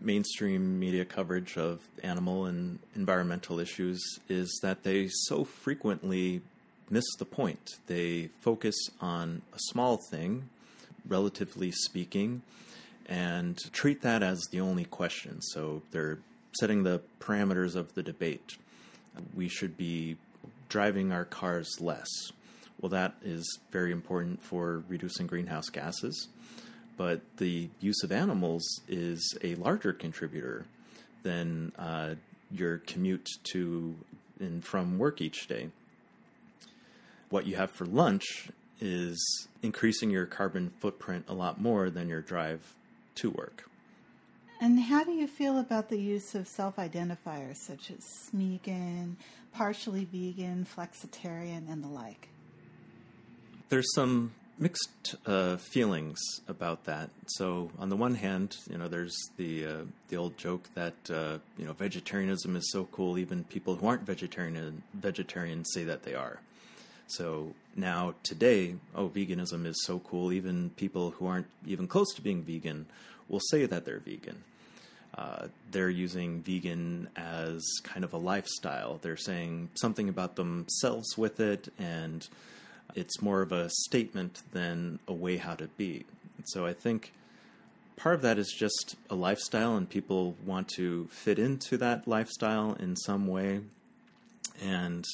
mainstream 0.00 0.78
media 0.78 1.04
coverage 1.04 1.58
of 1.58 1.80
animal 2.02 2.46
and 2.46 2.78
environmental 2.96 3.58
issues 3.58 4.00
is 4.28 4.60
that 4.62 4.82
they 4.82 5.08
so 5.08 5.44
frequently 5.44 6.40
miss 6.88 7.04
the 7.18 7.24
point. 7.24 7.76
They 7.86 8.30
focus 8.40 8.76
on 9.00 9.42
a 9.54 9.58
small 9.58 9.98
thing, 10.10 10.48
relatively 11.06 11.70
speaking, 11.70 12.42
and 13.06 13.58
treat 13.72 14.02
that 14.02 14.22
as 14.22 14.40
the 14.50 14.60
only 14.60 14.84
question. 14.84 15.42
So 15.42 15.82
they're 15.90 16.18
setting 16.58 16.82
the 16.82 17.00
parameters 17.20 17.76
of 17.76 17.94
the 17.94 18.02
debate. 18.02 18.56
We 19.34 19.48
should 19.48 19.76
be 19.76 20.16
driving 20.68 21.12
our 21.12 21.24
cars 21.24 21.80
less. 21.80 22.08
Well, 22.80 22.90
that 22.90 23.14
is 23.22 23.58
very 23.70 23.92
important 23.92 24.42
for 24.42 24.82
reducing 24.88 25.26
greenhouse 25.26 25.68
gases, 25.68 26.28
but 26.96 27.20
the 27.36 27.68
use 27.80 28.02
of 28.02 28.12
animals 28.12 28.62
is 28.88 29.36
a 29.42 29.54
larger 29.56 29.92
contributor 29.92 30.64
than 31.22 31.72
uh, 31.78 32.14
your 32.50 32.78
commute 32.78 33.28
to 33.52 33.94
and 34.38 34.64
from 34.64 34.98
work 34.98 35.20
each 35.20 35.46
day. 35.46 35.68
What 37.28 37.46
you 37.46 37.56
have 37.56 37.70
for 37.70 37.84
lunch 37.84 38.48
is 38.80 39.48
increasing 39.62 40.10
your 40.10 40.26
carbon 40.26 40.72
footprint 40.80 41.26
a 41.28 41.34
lot 41.34 41.60
more 41.60 41.90
than 41.90 42.08
your 42.08 42.22
drive 42.22 42.74
to 43.16 43.30
work. 43.30 43.69
And 44.60 44.78
how 44.78 45.04
do 45.04 45.12
you 45.12 45.26
feel 45.26 45.58
about 45.58 45.88
the 45.88 45.98
use 45.98 46.34
of 46.34 46.46
self 46.46 46.76
identifiers 46.76 47.56
such 47.56 47.90
as 47.90 48.04
Smeagol, 48.04 49.16
partially 49.52 50.04
vegan, 50.04 50.66
flexitarian, 50.66 51.70
and 51.70 51.82
the 51.82 51.88
like? 51.88 52.28
there's 53.70 53.94
some 53.94 54.32
mixed 54.58 55.14
uh, 55.24 55.56
feelings 55.56 56.20
about 56.46 56.84
that. 56.84 57.08
So 57.26 57.70
on 57.78 57.88
the 57.88 57.96
one 57.96 58.14
hand, 58.14 58.56
you 58.68 58.76
know, 58.76 58.88
there's 58.88 59.16
the 59.38 59.64
uh, 59.64 59.84
the 60.08 60.16
old 60.16 60.36
joke 60.36 60.68
that 60.74 60.94
uh, 61.08 61.38
you 61.56 61.64
know 61.64 61.72
vegetarianism 61.72 62.56
is 62.56 62.70
so 62.70 62.84
cool. 62.92 63.16
Even 63.16 63.44
people 63.44 63.76
who 63.76 63.86
aren't 63.86 64.02
vegetarian 64.02 64.82
vegetarians 64.92 65.70
say 65.72 65.84
that 65.84 66.02
they 66.02 66.14
are. 66.14 66.40
So 67.06 67.54
now 67.74 68.14
today, 68.22 68.76
oh, 68.94 69.08
veganism 69.08 69.66
is 69.66 69.82
so 69.84 70.00
cool. 70.00 70.32
Even 70.32 70.70
people 70.70 71.12
who 71.12 71.26
aren't 71.26 71.48
even 71.66 71.88
close 71.88 72.12
to 72.14 72.22
being 72.22 72.42
vegan 72.42 72.86
will 73.28 73.40
say 73.50 73.66
that 73.66 73.84
they're 73.84 73.98
vegan. 74.00 74.44
Uh, 75.20 75.48
they're 75.70 75.90
using 75.90 76.40
vegan 76.40 77.06
as 77.14 77.62
kind 77.82 78.04
of 78.04 78.14
a 78.14 78.16
lifestyle. 78.16 78.98
They're 79.02 79.18
saying 79.18 79.68
something 79.74 80.08
about 80.08 80.36
themselves 80.36 81.18
with 81.18 81.40
it 81.40 81.70
and 81.78 82.26
it's 82.94 83.20
more 83.20 83.42
of 83.42 83.52
a 83.52 83.68
statement 83.70 84.42
than 84.52 84.98
a 85.06 85.12
way 85.12 85.36
how 85.36 85.54
to 85.54 85.66
be. 85.66 86.04
So 86.44 86.66
I 86.66 86.72
think 86.72 87.12
part 87.96 88.14
of 88.14 88.22
that 88.22 88.38
is 88.38 88.54
just 88.56 88.96
a 89.08 89.14
lifestyle, 89.14 89.76
and 89.76 89.88
people 89.88 90.34
want 90.44 90.68
to 90.76 91.06
fit 91.10 91.38
into 91.38 91.76
that 91.78 92.08
lifestyle 92.08 92.74
in 92.74 92.96
some 92.96 93.26
way. 93.26 93.60
And 94.62 95.04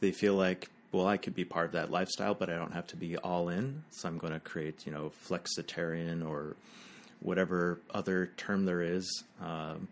they 0.00 0.12
feel 0.12 0.34
like, 0.34 0.70
well, 0.92 1.06
I 1.06 1.16
could 1.16 1.34
be 1.34 1.44
part 1.44 1.66
of 1.66 1.72
that 1.72 1.90
lifestyle, 1.90 2.34
but 2.34 2.50
I 2.50 2.56
don't 2.56 2.72
have 2.72 2.86
to 2.88 2.96
be 2.96 3.16
all 3.18 3.48
in. 3.48 3.84
So 3.90 4.08
I'm 4.08 4.18
going 4.18 4.32
to 4.32 4.40
create, 4.40 4.86
you 4.86 4.92
know, 4.92 5.12
flexitarian 5.28 6.26
or 6.26 6.56
whatever 7.20 7.78
other 7.92 8.30
term 8.36 8.64
there 8.64 8.82
is. 8.82 9.24
Um, 9.42 9.88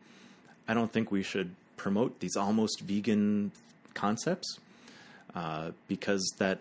I 0.69 0.75
don't 0.75 0.93
think 0.93 1.11
we 1.11 1.23
should 1.23 1.55
promote 1.77 2.21
these 2.21 2.37
almost 2.37 2.81
vegan 2.81 3.53
concepts 3.95 4.59
uh, 5.35 5.71
because 5.89 6.35
that 6.39 6.59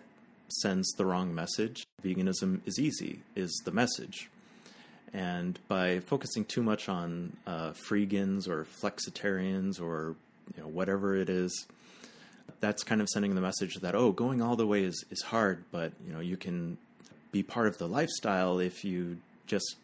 sends 0.48 0.92
the 0.92 1.04
wrong 1.04 1.34
message. 1.34 1.86
Veganism 2.02 2.60
is 2.66 2.78
easy, 2.78 3.20
is 3.34 3.62
the 3.64 3.72
message. 3.72 4.28
And 5.12 5.58
by 5.68 6.00
focusing 6.00 6.44
too 6.44 6.62
much 6.62 6.88
on 6.88 7.36
uh, 7.46 7.70
freegans 7.70 8.48
or 8.48 8.64
flexitarians 8.64 9.80
or 9.80 10.14
you 10.56 10.62
know, 10.62 10.68
whatever 10.68 11.16
it 11.16 11.28
is, 11.28 11.66
that's 12.60 12.82
kind 12.84 13.00
of 13.00 13.08
sending 13.08 13.34
the 13.34 13.40
message 13.40 13.76
that 13.76 13.94
oh, 13.94 14.12
going 14.12 14.40
all 14.42 14.56
the 14.56 14.66
way 14.66 14.84
is, 14.84 15.04
is 15.10 15.22
hard, 15.22 15.64
but 15.70 15.92
you 16.06 16.12
know 16.12 16.20
you 16.20 16.36
can 16.36 16.78
be 17.32 17.42
part 17.42 17.66
of 17.66 17.78
the 17.78 17.88
lifestyle 17.88 18.58
if 18.58 18.84
you 18.84 19.18
just 19.46 19.76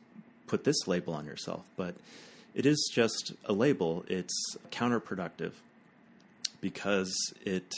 put 0.52 0.64
this 0.64 0.86
label 0.86 1.14
on 1.14 1.24
yourself. 1.24 1.64
But 1.76 1.94
it 2.54 2.66
is 2.66 2.90
just 2.92 3.32
a 3.46 3.54
label. 3.54 4.04
It's 4.06 4.54
counterproductive 4.70 5.52
because 6.60 7.14
it 7.42 7.72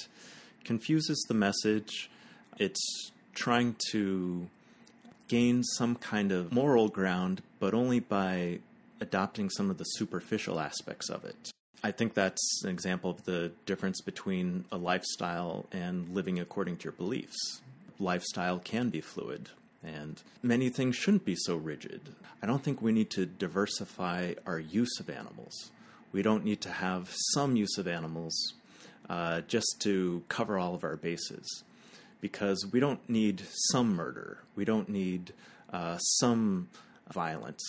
confuses 0.64 1.24
the 1.28 1.34
message 1.34 2.10
it's 2.58 3.12
trying 3.32 3.76
to 3.90 4.48
gain 5.28 5.62
some 5.62 5.94
kind 5.94 6.32
of 6.32 6.52
moral 6.52 6.88
ground, 6.88 7.42
but 7.60 7.74
only 7.74 8.00
by 8.00 8.58
adopting 9.00 9.50
some 9.50 9.70
of 9.70 9.78
the 9.78 9.84
superficial 9.84 10.58
aspects 10.58 11.08
of 11.08 11.24
it. 11.24 11.50
I 11.82 11.92
think 11.92 12.14
that's 12.14 12.62
an 12.64 12.70
example 12.70 13.10
of 13.10 13.24
the 13.24 13.52
difference 13.66 14.00
between 14.00 14.64
a 14.72 14.76
lifestyle 14.76 15.66
and 15.70 16.08
living 16.08 16.40
according 16.40 16.78
to 16.78 16.84
your 16.84 16.92
beliefs. 16.92 17.60
Lifestyle 18.00 18.58
can 18.58 18.90
be 18.90 19.00
fluid, 19.00 19.50
and 19.84 20.22
many 20.42 20.68
things 20.68 20.96
shouldn't 20.96 21.24
be 21.24 21.36
so 21.36 21.56
rigid. 21.56 22.00
I 22.42 22.46
don't 22.46 22.62
think 22.62 22.80
we 22.80 22.92
need 22.92 23.10
to 23.10 23.26
diversify 23.26 24.34
our 24.46 24.58
use 24.58 25.00
of 25.00 25.08
animals. 25.10 25.70
We 26.12 26.22
don't 26.22 26.44
need 26.44 26.60
to 26.62 26.70
have 26.70 27.10
some 27.32 27.56
use 27.56 27.76
of 27.78 27.88
animals 27.88 28.54
uh, 29.08 29.42
just 29.42 29.76
to 29.80 30.22
cover 30.28 30.58
all 30.58 30.74
of 30.74 30.84
our 30.84 30.96
bases 30.96 31.64
because 32.20 32.66
we 32.72 32.80
don't 32.80 33.06
need 33.08 33.42
some 33.72 33.94
murder. 33.94 34.38
We 34.56 34.64
don't 34.64 34.88
need 34.88 35.32
uh, 35.72 35.98
some 35.98 36.68
violence. 37.12 37.62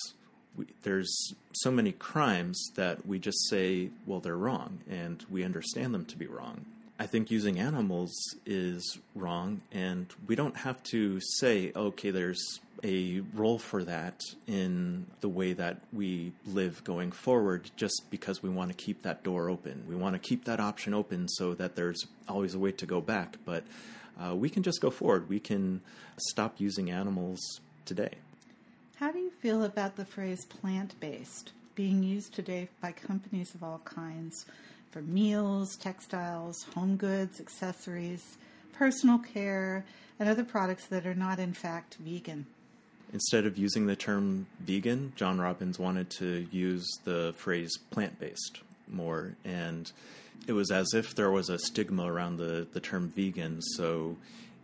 We, 0.56 0.68
there's 0.84 1.34
so 1.54 1.72
many 1.72 1.92
crimes 1.92 2.72
that 2.76 3.06
we 3.06 3.20
just 3.20 3.50
say, 3.50 3.90
well, 4.06 4.22
they're 4.22 4.38
wrong, 4.38 4.80
and 4.90 5.26
we 5.30 5.44
understand 5.44 5.94
them 5.94 6.06
to 6.06 6.18
be 6.18 6.28
wrong. 6.28 6.66
I 6.98 7.08
think 7.08 7.30
using 7.30 7.60
animals 7.60 8.14
is 8.46 9.00
wrong, 9.16 9.62
and 9.72 10.08
we 10.28 10.36
don't 10.36 10.56
have 10.56 10.82
to 10.84 11.20
say, 11.20 11.74
okay, 11.76 12.12
there's 12.12 12.62
a 12.84 13.22
role 13.34 13.58
for 13.58 13.84
that 13.84 14.22
in 14.48 15.06
the 15.20 15.28
way 15.28 15.54
that 15.54 15.78
we 15.92 16.32
live 16.46 16.84
going 16.84 17.12
forward 17.12 17.70
just 17.76 18.04
because 18.10 18.42
we 18.42 18.50
want 18.50 18.70
to 18.70 18.76
keep 18.76 19.02
that 19.02 19.24
door 19.24 19.50
open. 19.50 19.84
We 19.90 19.96
want 19.96 20.14
to 20.14 20.20
keep 20.20 20.46
that 20.46 20.60
option 20.60 20.94
open 20.94 21.28
so 21.28 21.54
that 21.56 21.76
there's 21.76 22.06
always 22.30 22.54
a 22.54 22.60
way 22.60 22.72
to 22.74 22.86
go 22.86 23.02
back. 23.02 23.38
But 23.44 23.64
uh, 24.20 24.36
we 24.36 24.50
can 24.50 24.64
just 24.64 24.82
go 24.82 24.90
forward. 24.90 25.28
We 25.28 25.40
can 25.40 25.82
stop 26.18 26.56
using 26.60 26.92
animals 26.92 27.42
today. 27.86 28.16
How 28.98 29.12
do 29.12 29.20
you 29.20 29.32
feel 29.32 29.64
about 29.64 29.98
the 29.98 30.06
phrase 30.06 30.46
plant 30.46 30.98
based 31.00 31.52
being 31.76 32.04
used 32.04 32.34
today 32.34 32.70
by 32.82 32.94
companies 32.94 33.54
of 33.54 33.64
all 33.64 33.82
kinds 33.84 34.46
for 34.96 35.02
meals, 35.02 35.76
textiles, 35.76 36.64
home 36.74 36.96
goods, 36.96 37.42
accessories, 37.42 38.38
personal 38.72 39.20
care, 39.20 39.84
and 40.22 40.30
other 40.30 40.46
products 40.46 40.88
that 40.88 41.06
are 41.06 41.14
not, 41.14 41.38
in 41.38 41.52
fact, 41.52 41.96
vegan? 41.96 42.46
Instead 43.12 43.46
of 43.46 43.58
using 43.58 43.88
the 43.88 43.98
term 43.98 44.48
vegan, 44.62 45.12
John 45.18 45.38
Robbins 45.38 45.78
wanted 45.78 46.10
to 46.12 46.48
use 46.50 46.88
the 47.04 47.34
phrase 47.36 47.78
plant 47.90 48.22
based 48.22 48.62
more. 48.88 49.36
And 49.44 49.92
it 50.48 50.54
was 50.54 50.72
as 50.72 50.94
if 50.94 51.14
there 51.14 51.30
was 51.30 51.50
a 51.50 51.60
stigma 51.60 52.10
around 52.10 52.38
the, 52.38 52.66
the 52.72 52.80
term 52.80 53.12
vegan. 53.14 53.62
So 53.62 54.16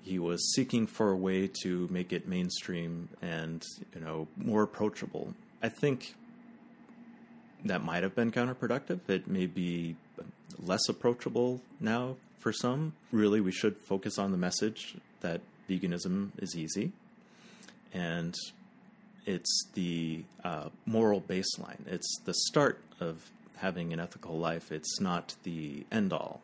he 0.01 0.17
was 0.17 0.53
seeking 0.53 0.87
for 0.87 1.11
a 1.11 1.17
way 1.17 1.49
to 1.63 1.89
make 1.91 2.13
it 2.13 2.25
mainstream 2.25 3.09
and 3.21 3.61
you 3.93 3.99
know 3.99 4.29
more 4.37 4.63
approachable. 4.63 5.33
I 5.61 5.67
think 5.67 6.15
that 7.65 7.83
might 7.83 8.03
have 8.03 8.15
been 8.15 8.31
counterproductive. 8.31 9.01
It 9.09 9.27
may 9.27 9.45
be 9.45 9.97
less 10.59 10.87
approachable 10.89 11.61
now 11.79 12.15
for 12.39 12.51
some. 12.51 12.93
Really, 13.11 13.41
we 13.41 13.51
should 13.51 13.77
focus 13.77 14.17
on 14.17 14.31
the 14.31 14.37
message 14.37 14.95
that 15.21 15.41
veganism 15.69 16.31
is 16.37 16.55
easy 16.55 16.91
and 17.93 18.35
it's 19.25 19.67
the 19.73 20.23
uh, 20.43 20.69
moral 20.85 21.21
baseline. 21.21 21.85
It's 21.87 22.19
the 22.25 22.33
start 22.33 22.79
of 22.99 23.29
having 23.57 23.93
an 23.93 23.99
ethical 23.99 24.37
life. 24.37 24.71
It's 24.71 24.99
not 24.99 25.35
the 25.43 25.85
end 25.91 26.13
all. 26.13 26.41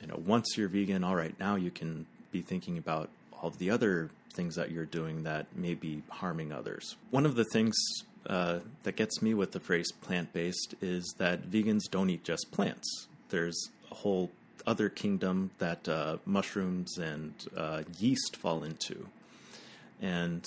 You 0.00 0.08
know, 0.08 0.20
once 0.24 0.56
you're 0.56 0.68
vegan, 0.68 1.02
all 1.02 1.16
right, 1.16 1.38
now 1.40 1.56
you 1.56 1.70
can 1.70 2.06
be 2.30 2.42
thinking 2.42 2.76
about 2.76 3.08
all 3.32 3.50
the 3.50 3.70
other 3.70 4.10
things 4.34 4.54
that 4.56 4.70
you're 4.70 4.84
doing 4.84 5.24
that 5.24 5.46
may 5.56 5.74
be 5.74 6.02
harming 6.08 6.52
others. 6.52 6.96
One 7.10 7.26
of 7.26 7.34
the 7.34 7.44
things 7.52 7.76
uh, 8.28 8.58
that 8.82 8.96
gets 8.96 9.22
me 9.22 9.34
with 9.34 9.52
the 9.52 9.60
phrase 9.60 9.90
plant 9.90 10.32
based 10.32 10.74
is 10.80 11.14
that 11.18 11.50
vegans 11.50 11.90
don't 11.90 12.10
eat 12.10 12.24
just 12.24 12.50
plants. 12.52 13.06
There's 13.30 13.70
a 13.90 13.94
whole 13.94 14.30
other 14.66 14.88
kingdom 14.88 15.50
that 15.58 15.88
uh, 15.88 16.18
mushrooms 16.26 16.98
and 16.98 17.32
uh, 17.56 17.82
yeast 17.98 18.36
fall 18.36 18.64
into. 18.64 19.08
And 20.00 20.44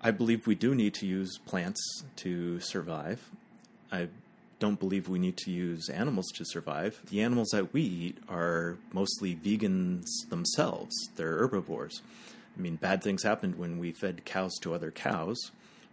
I 0.00 0.12
believe 0.12 0.46
we 0.46 0.54
do 0.54 0.74
need 0.74 0.94
to 0.94 1.06
use 1.06 1.38
plants 1.38 2.04
to 2.16 2.60
survive. 2.60 3.28
I 3.90 4.08
don't 4.60 4.78
believe 4.78 5.08
we 5.08 5.18
need 5.18 5.36
to 5.38 5.50
use 5.50 5.88
animals 5.88 6.30
to 6.36 6.44
survive. 6.44 7.00
The 7.10 7.22
animals 7.22 7.48
that 7.48 7.72
we 7.72 7.82
eat 7.82 8.18
are 8.28 8.76
mostly 8.92 9.34
vegans 9.34 10.04
themselves, 10.28 10.94
they're 11.16 11.38
herbivores. 11.38 12.02
I 12.56 12.60
mean, 12.60 12.76
bad 12.76 13.02
things 13.02 13.22
happened 13.22 13.58
when 13.58 13.78
we 13.78 13.92
fed 13.92 14.24
cows 14.24 14.56
to 14.60 14.74
other 14.74 14.90
cows. 14.90 15.50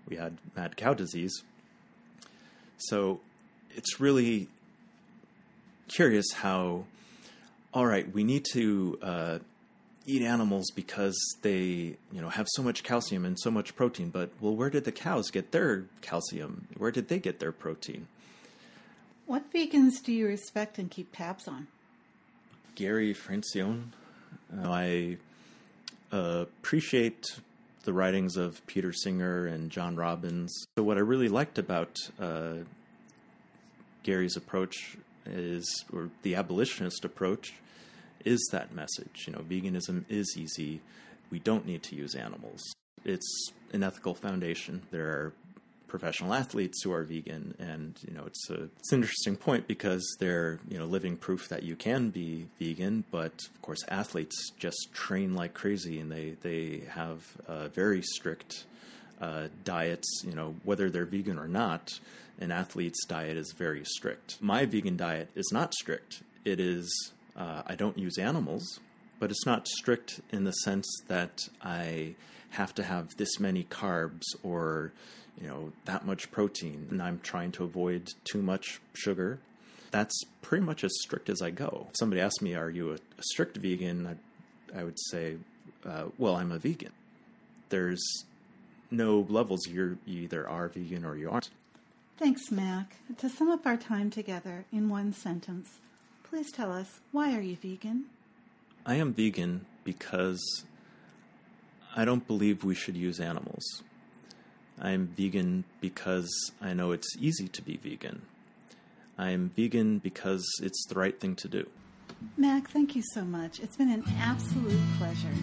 We 0.08 0.15
had 0.15 0.38
mad 0.56 0.78
cow 0.78 0.93
disease. 0.93 1.43
So 2.78 3.20
it's 3.76 4.00
really 4.00 4.48
curious 5.88 6.32
how, 6.34 6.86
all 7.74 7.86
right, 7.86 8.12
we 8.13 8.24
need 8.24 8.46
to 8.54 9.00
uh, 9.02 9.39
eat 10.06 10.22
animals 10.22 10.72
because 10.72 11.17
they, 11.41 11.98
you 12.12 12.22
know, 12.22 12.30
have 12.30 12.48
so 12.52 12.63
much 12.63 12.84
calcium 12.84 13.26
and 13.26 13.38
so 13.39 13.52
much 13.52 13.76
protein. 13.76 14.10
But 14.10 14.32
well, 14.39 14.56
where 14.56 14.70
did 14.70 14.86
the 14.86 14.91
cows 14.91 15.30
get 15.32 15.52
their 15.52 15.86
calcium? 16.02 16.67
Where 16.78 16.91
did 16.91 17.08
they 17.10 17.20
get 17.20 17.39
their 17.39 17.52
protein? 17.52 18.08
What 19.26 19.52
vegans 19.54 20.02
do 20.04 20.13
you 20.13 20.26
respect 20.26 20.78
and 20.78 20.89
keep 20.89 21.15
tabs 21.15 21.48
on? 21.48 21.67
Gary 22.76 23.13
Francione. 23.13 23.88
Uh, 24.56 24.70
I 24.70 25.17
uh, 26.13 26.46
appreciate 26.62 27.39
the 27.84 27.94
writings 27.94 28.38
of 28.38 28.66
Peter 28.68 28.92
Singer 28.92 29.46
and 29.48 29.70
John 29.70 29.96
Robbins. 29.96 30.54
So, 30.78 30.84
what 30.84 30.98
I 30.98 31.02
really 31.02 31.30
liked 31.30 31.58
about 31.58 31.98
uh, 32.20 32.56
Gary's 34.04 34.38
approach 34.38 34.98
is, 35.26 35.86
or 35.92 36.10
the 36.24 36.36
abolitionist 36.36 37.06
approach, 37.06 37.54
is 38.26 38.48
that 38.52 38.74
message. 38.74 39.26
You 39.28 39.34
know, 39.34 39.40
veganism 39.40 40.06
is 40.10 40.36
easy. 40.38 40.82
We 41.30 41.40
don't 41.40 41.66
need 41.66 41.84
to 41.84 41.96
use 41.96 42.16
animals. 42.16 42.62
It's 43.04 43.52
an 43.74 43.84
ethical 43.84 44.13
foundation. 44.13 44.82
There 44.92 45.08
are 45.08 45.34
professional 45.88 46.34
athletes 46.34 46.84
who 46.84 46.91
are 46.91 47.04
vegan, 47.04 47.56
and 47.60 47.97
you 48.08 48.13
know 48.13 48.23
it's 48.26 48.50
a 48.50 48.63
it's 48.80 48.91
an 48.91 49.00
interesting 49.00 49.36
point 49.36 49.67
because 49.67 50.06
they're 50.19 50.60
you 50.69 50.78
know 50.78 50.86
living 50.86 51.17
proof 51.17 51.50
that 51.50 51.63
you 51.63 51.76
can 51.76 52.10
be 52.10 52.47
vegan. 52.60 53.04
But 53.12 53.34
of 53.54 53.62
course, 53.62 53.80
athletes 53.89 54.52
just 54.58 54.89
train 54.93 55.36
like 55.36 55.54
crazy, 55.54 56.00
and 56.00 56.12
they 56.12 56.36
they 56.41 56.84
have 56.89 57.26
uh, 57.47 57.67
very 57.69 58.02
strict 58.02 58.65
uh, 59.21 59.47
diets. 59.63 60.23
You 60.26 60.34
know 60.34 60.56
whether 60.63 60.89
they're 60.89 61.06
vegan 61.06 61.39
or 61.39 61.47
not, 61.47 62.00
an 62.39 62.52
athlete's 62.52 63.06
diet 63.06 63.38
is 63.38 63.54
very 63.58 63.84
strict. 63.86 64.38
My 64.41 64.65
vegan 64.65 64.97
diet 64.97 65.30
is 65.36 65.50
not 65.52 65.73
strict. 65.73 66.21
It 66.45 66.60
is 66.60 67.12
uh, 67.36 67.62
I 67.65 67.76
don't 67.76 67.97
use 67.97 68.17
animals, 68.17 68.80
but 69.20 69.32
it's 69.32 69.46
not 69.46 69.68
strict 69.68 70.22
in 70.32 70.44
the 70.44 70.52
sense 70.52 70.88
that 71.08 71.48
I 71.62 72.16
have 72.52 72.74
to 72.76 72.84
have 72.84 73.16
this 73.18 73.40
many 73.40 73.64
carbs 73.64 74.24
or 74.44 74.92
you 75.40 75.48
know 75.48 75.72
that 75.86 76.06
much 76.06 76.32
protein 76.32 76.88
and 76.90 77.02
i'm 77.02 77.20
trying 77.20 77.52
to 77.52 77.64
avoid 77.64 78.10
too 78.24 78.42
much 78.42 78.80
sugar. 78.94 79.40
That's 79.92 80.20
pretty 80.42 80.66
much 80.66 80.84
as 80.84 80.92
strict 81.02 81.30
as 81.30 81.42
i 81.42 81.50
go. 81.50 81.88
If 81.90 81.96
somebody 82.00 82.22
asked 82.22 82.42
me 82.42 82.56
are 82.56 82.70
you 82.70 82.92
a, 82.92 82.96
a 82.96 83.24
strict 83.24 83.58
vegan? 83.58 84.08
I, 84.08 84.80
I 84.80 84.84
would 84.84 85.00
say 85.12 85.38
uh, 85.86 86.06
well 86.18 86.36
i'm 86.36 86.52
a 86.52 86.60
vegan. 86.60 86.94
There's 87.70 88.24
no 88.90 89.26
levels. 89.28 89.68
You're, 89.68 89.98
you 90.06 90.22
either 90.22 90.48
are 90.48 90.70
vegan 90.70 91.04
or 91.04 91.18
you 91.18 91.30
aren't. 91.30 91.50
Thanks 92.18 92.50
mac. 92.50 92.96
To 93.18 93.30
sum 93.30 93.50
up 93.50 93.66
our 93.66 93.78
time 93.78 94.10
together 94.10 94.66
in 94.72 94.90
one 94.90 95.14
sentence 95.14 95.80
please 96.24 96.52
tell 96.52 96.72
us 96.72 97.00
why 97.12 97.36
are 97.36 97.42
you 97.42 97.56
vegan 97.56 98.06
i 98.88 98.95
am 98.95 99.13
vegan 99.13 99.63
because 99.84 100.65
i 101.95 102.04
don't 102.04 102.26
believe 102.26 102.63
we 102.63 102.73
should 102.73 102.97
use 102.97 103.19
animals 103.19 103.84
I'm 104.80 105.08
vegan 105.08 105.63
because 105.82 106.52
I 106.62 106.73
know 106.73 106.91
it's 106.91 107.15
easy 107.19 107.47
to 107.47 107.62
be 107.62 107.78
vegan. 107.78 108.21
I'm 109.17 109.52
vegan 109.56 109.97
because 109.97 110.45
it's 110.62 110.86
the 110.88 110.95
right 110.95 111.19
thing 111.19 111.36
to 111.38 111.47
do. 111.47 111.67
Mac, 112.38 112.69
thank 112.69 112.95
you 112.95 113.02
so 113.13 113.23
much. 113.23 113.60
It's 113.60 113.76
been 113.76 113.89
an 113.89 114.04
absolute 114.19 114.80
pleasure. 115.00 115.34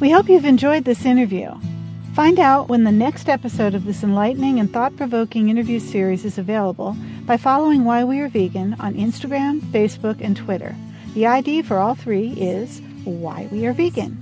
We 0.00 0.10
hope 0.10 0.28
you've 0.28 0.44
enjoyed 0.44 0.84
this 0.84 1.04
interview. 1.04 1.52
Find 2.14 2.38
out 2.38 2.68
when 2.68 2.84
the 2.84 2.92
next 2.92 3.28
episode 3.28 3.74
of 3.74 3.84
this 3.84 4.02
enlightening 4.02 4.58
and 4.58 4.72
thought 4.72 4.96
provoking 4.96 5.50
interview 5.50 5.80
series 5.80 6.24
is 6.24 6.38
available 6.38 6.96
by 7.28 7.36
following 7.36 7.84
Why 7.84 8.04
We 8.04 8.20
Are 8.20 8.28
Vegan 8.28 8.74
on 8.80 8.94
Instagram, 8.94 9.60
Facebook, 9.60 10.22
and 10.22 10.34
Twitter. 10.34 10.74
The 11.12 11.26
ID 11.26 11.60
for 11.60 11.76
all 11.76 11.94
three 11.94 12.30
is 12.30 12.80
Why 13.04 13.46
We 13.52 13.66
Are 13.66 13.74
Vegan. 13.74 14.16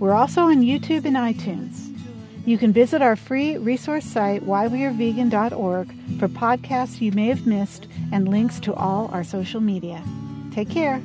We're 0.00 0.14
also 0.14 0.40
on 0.40 0.62
YouTube 0.62 1.04
and 1.04 1.14
iTunes. 1.14 1.96
You 2.44 2.58
can 2.58 2.72
visit 2.72 3.02
our 3.02 3.14
free 3.14 3.56
resource 3.56 4.04
site, 4.04 4.42
whywearevegan.org, 4.42 5.94
for 6.18 6.26
podcasts 6.26 7.00
you 7.00 7.12
may 7.12 7.28
have 7.28 7.46
missed 7.46 7.86
and 8.10 8.28
links 8.28 8.58
to 8.60 8.74
all 8.74 9.08
our 9.12 9.22
social 9.22 9.60
media. 9.60 10.02
Take 10.52 10.70
care. 10.70 11.00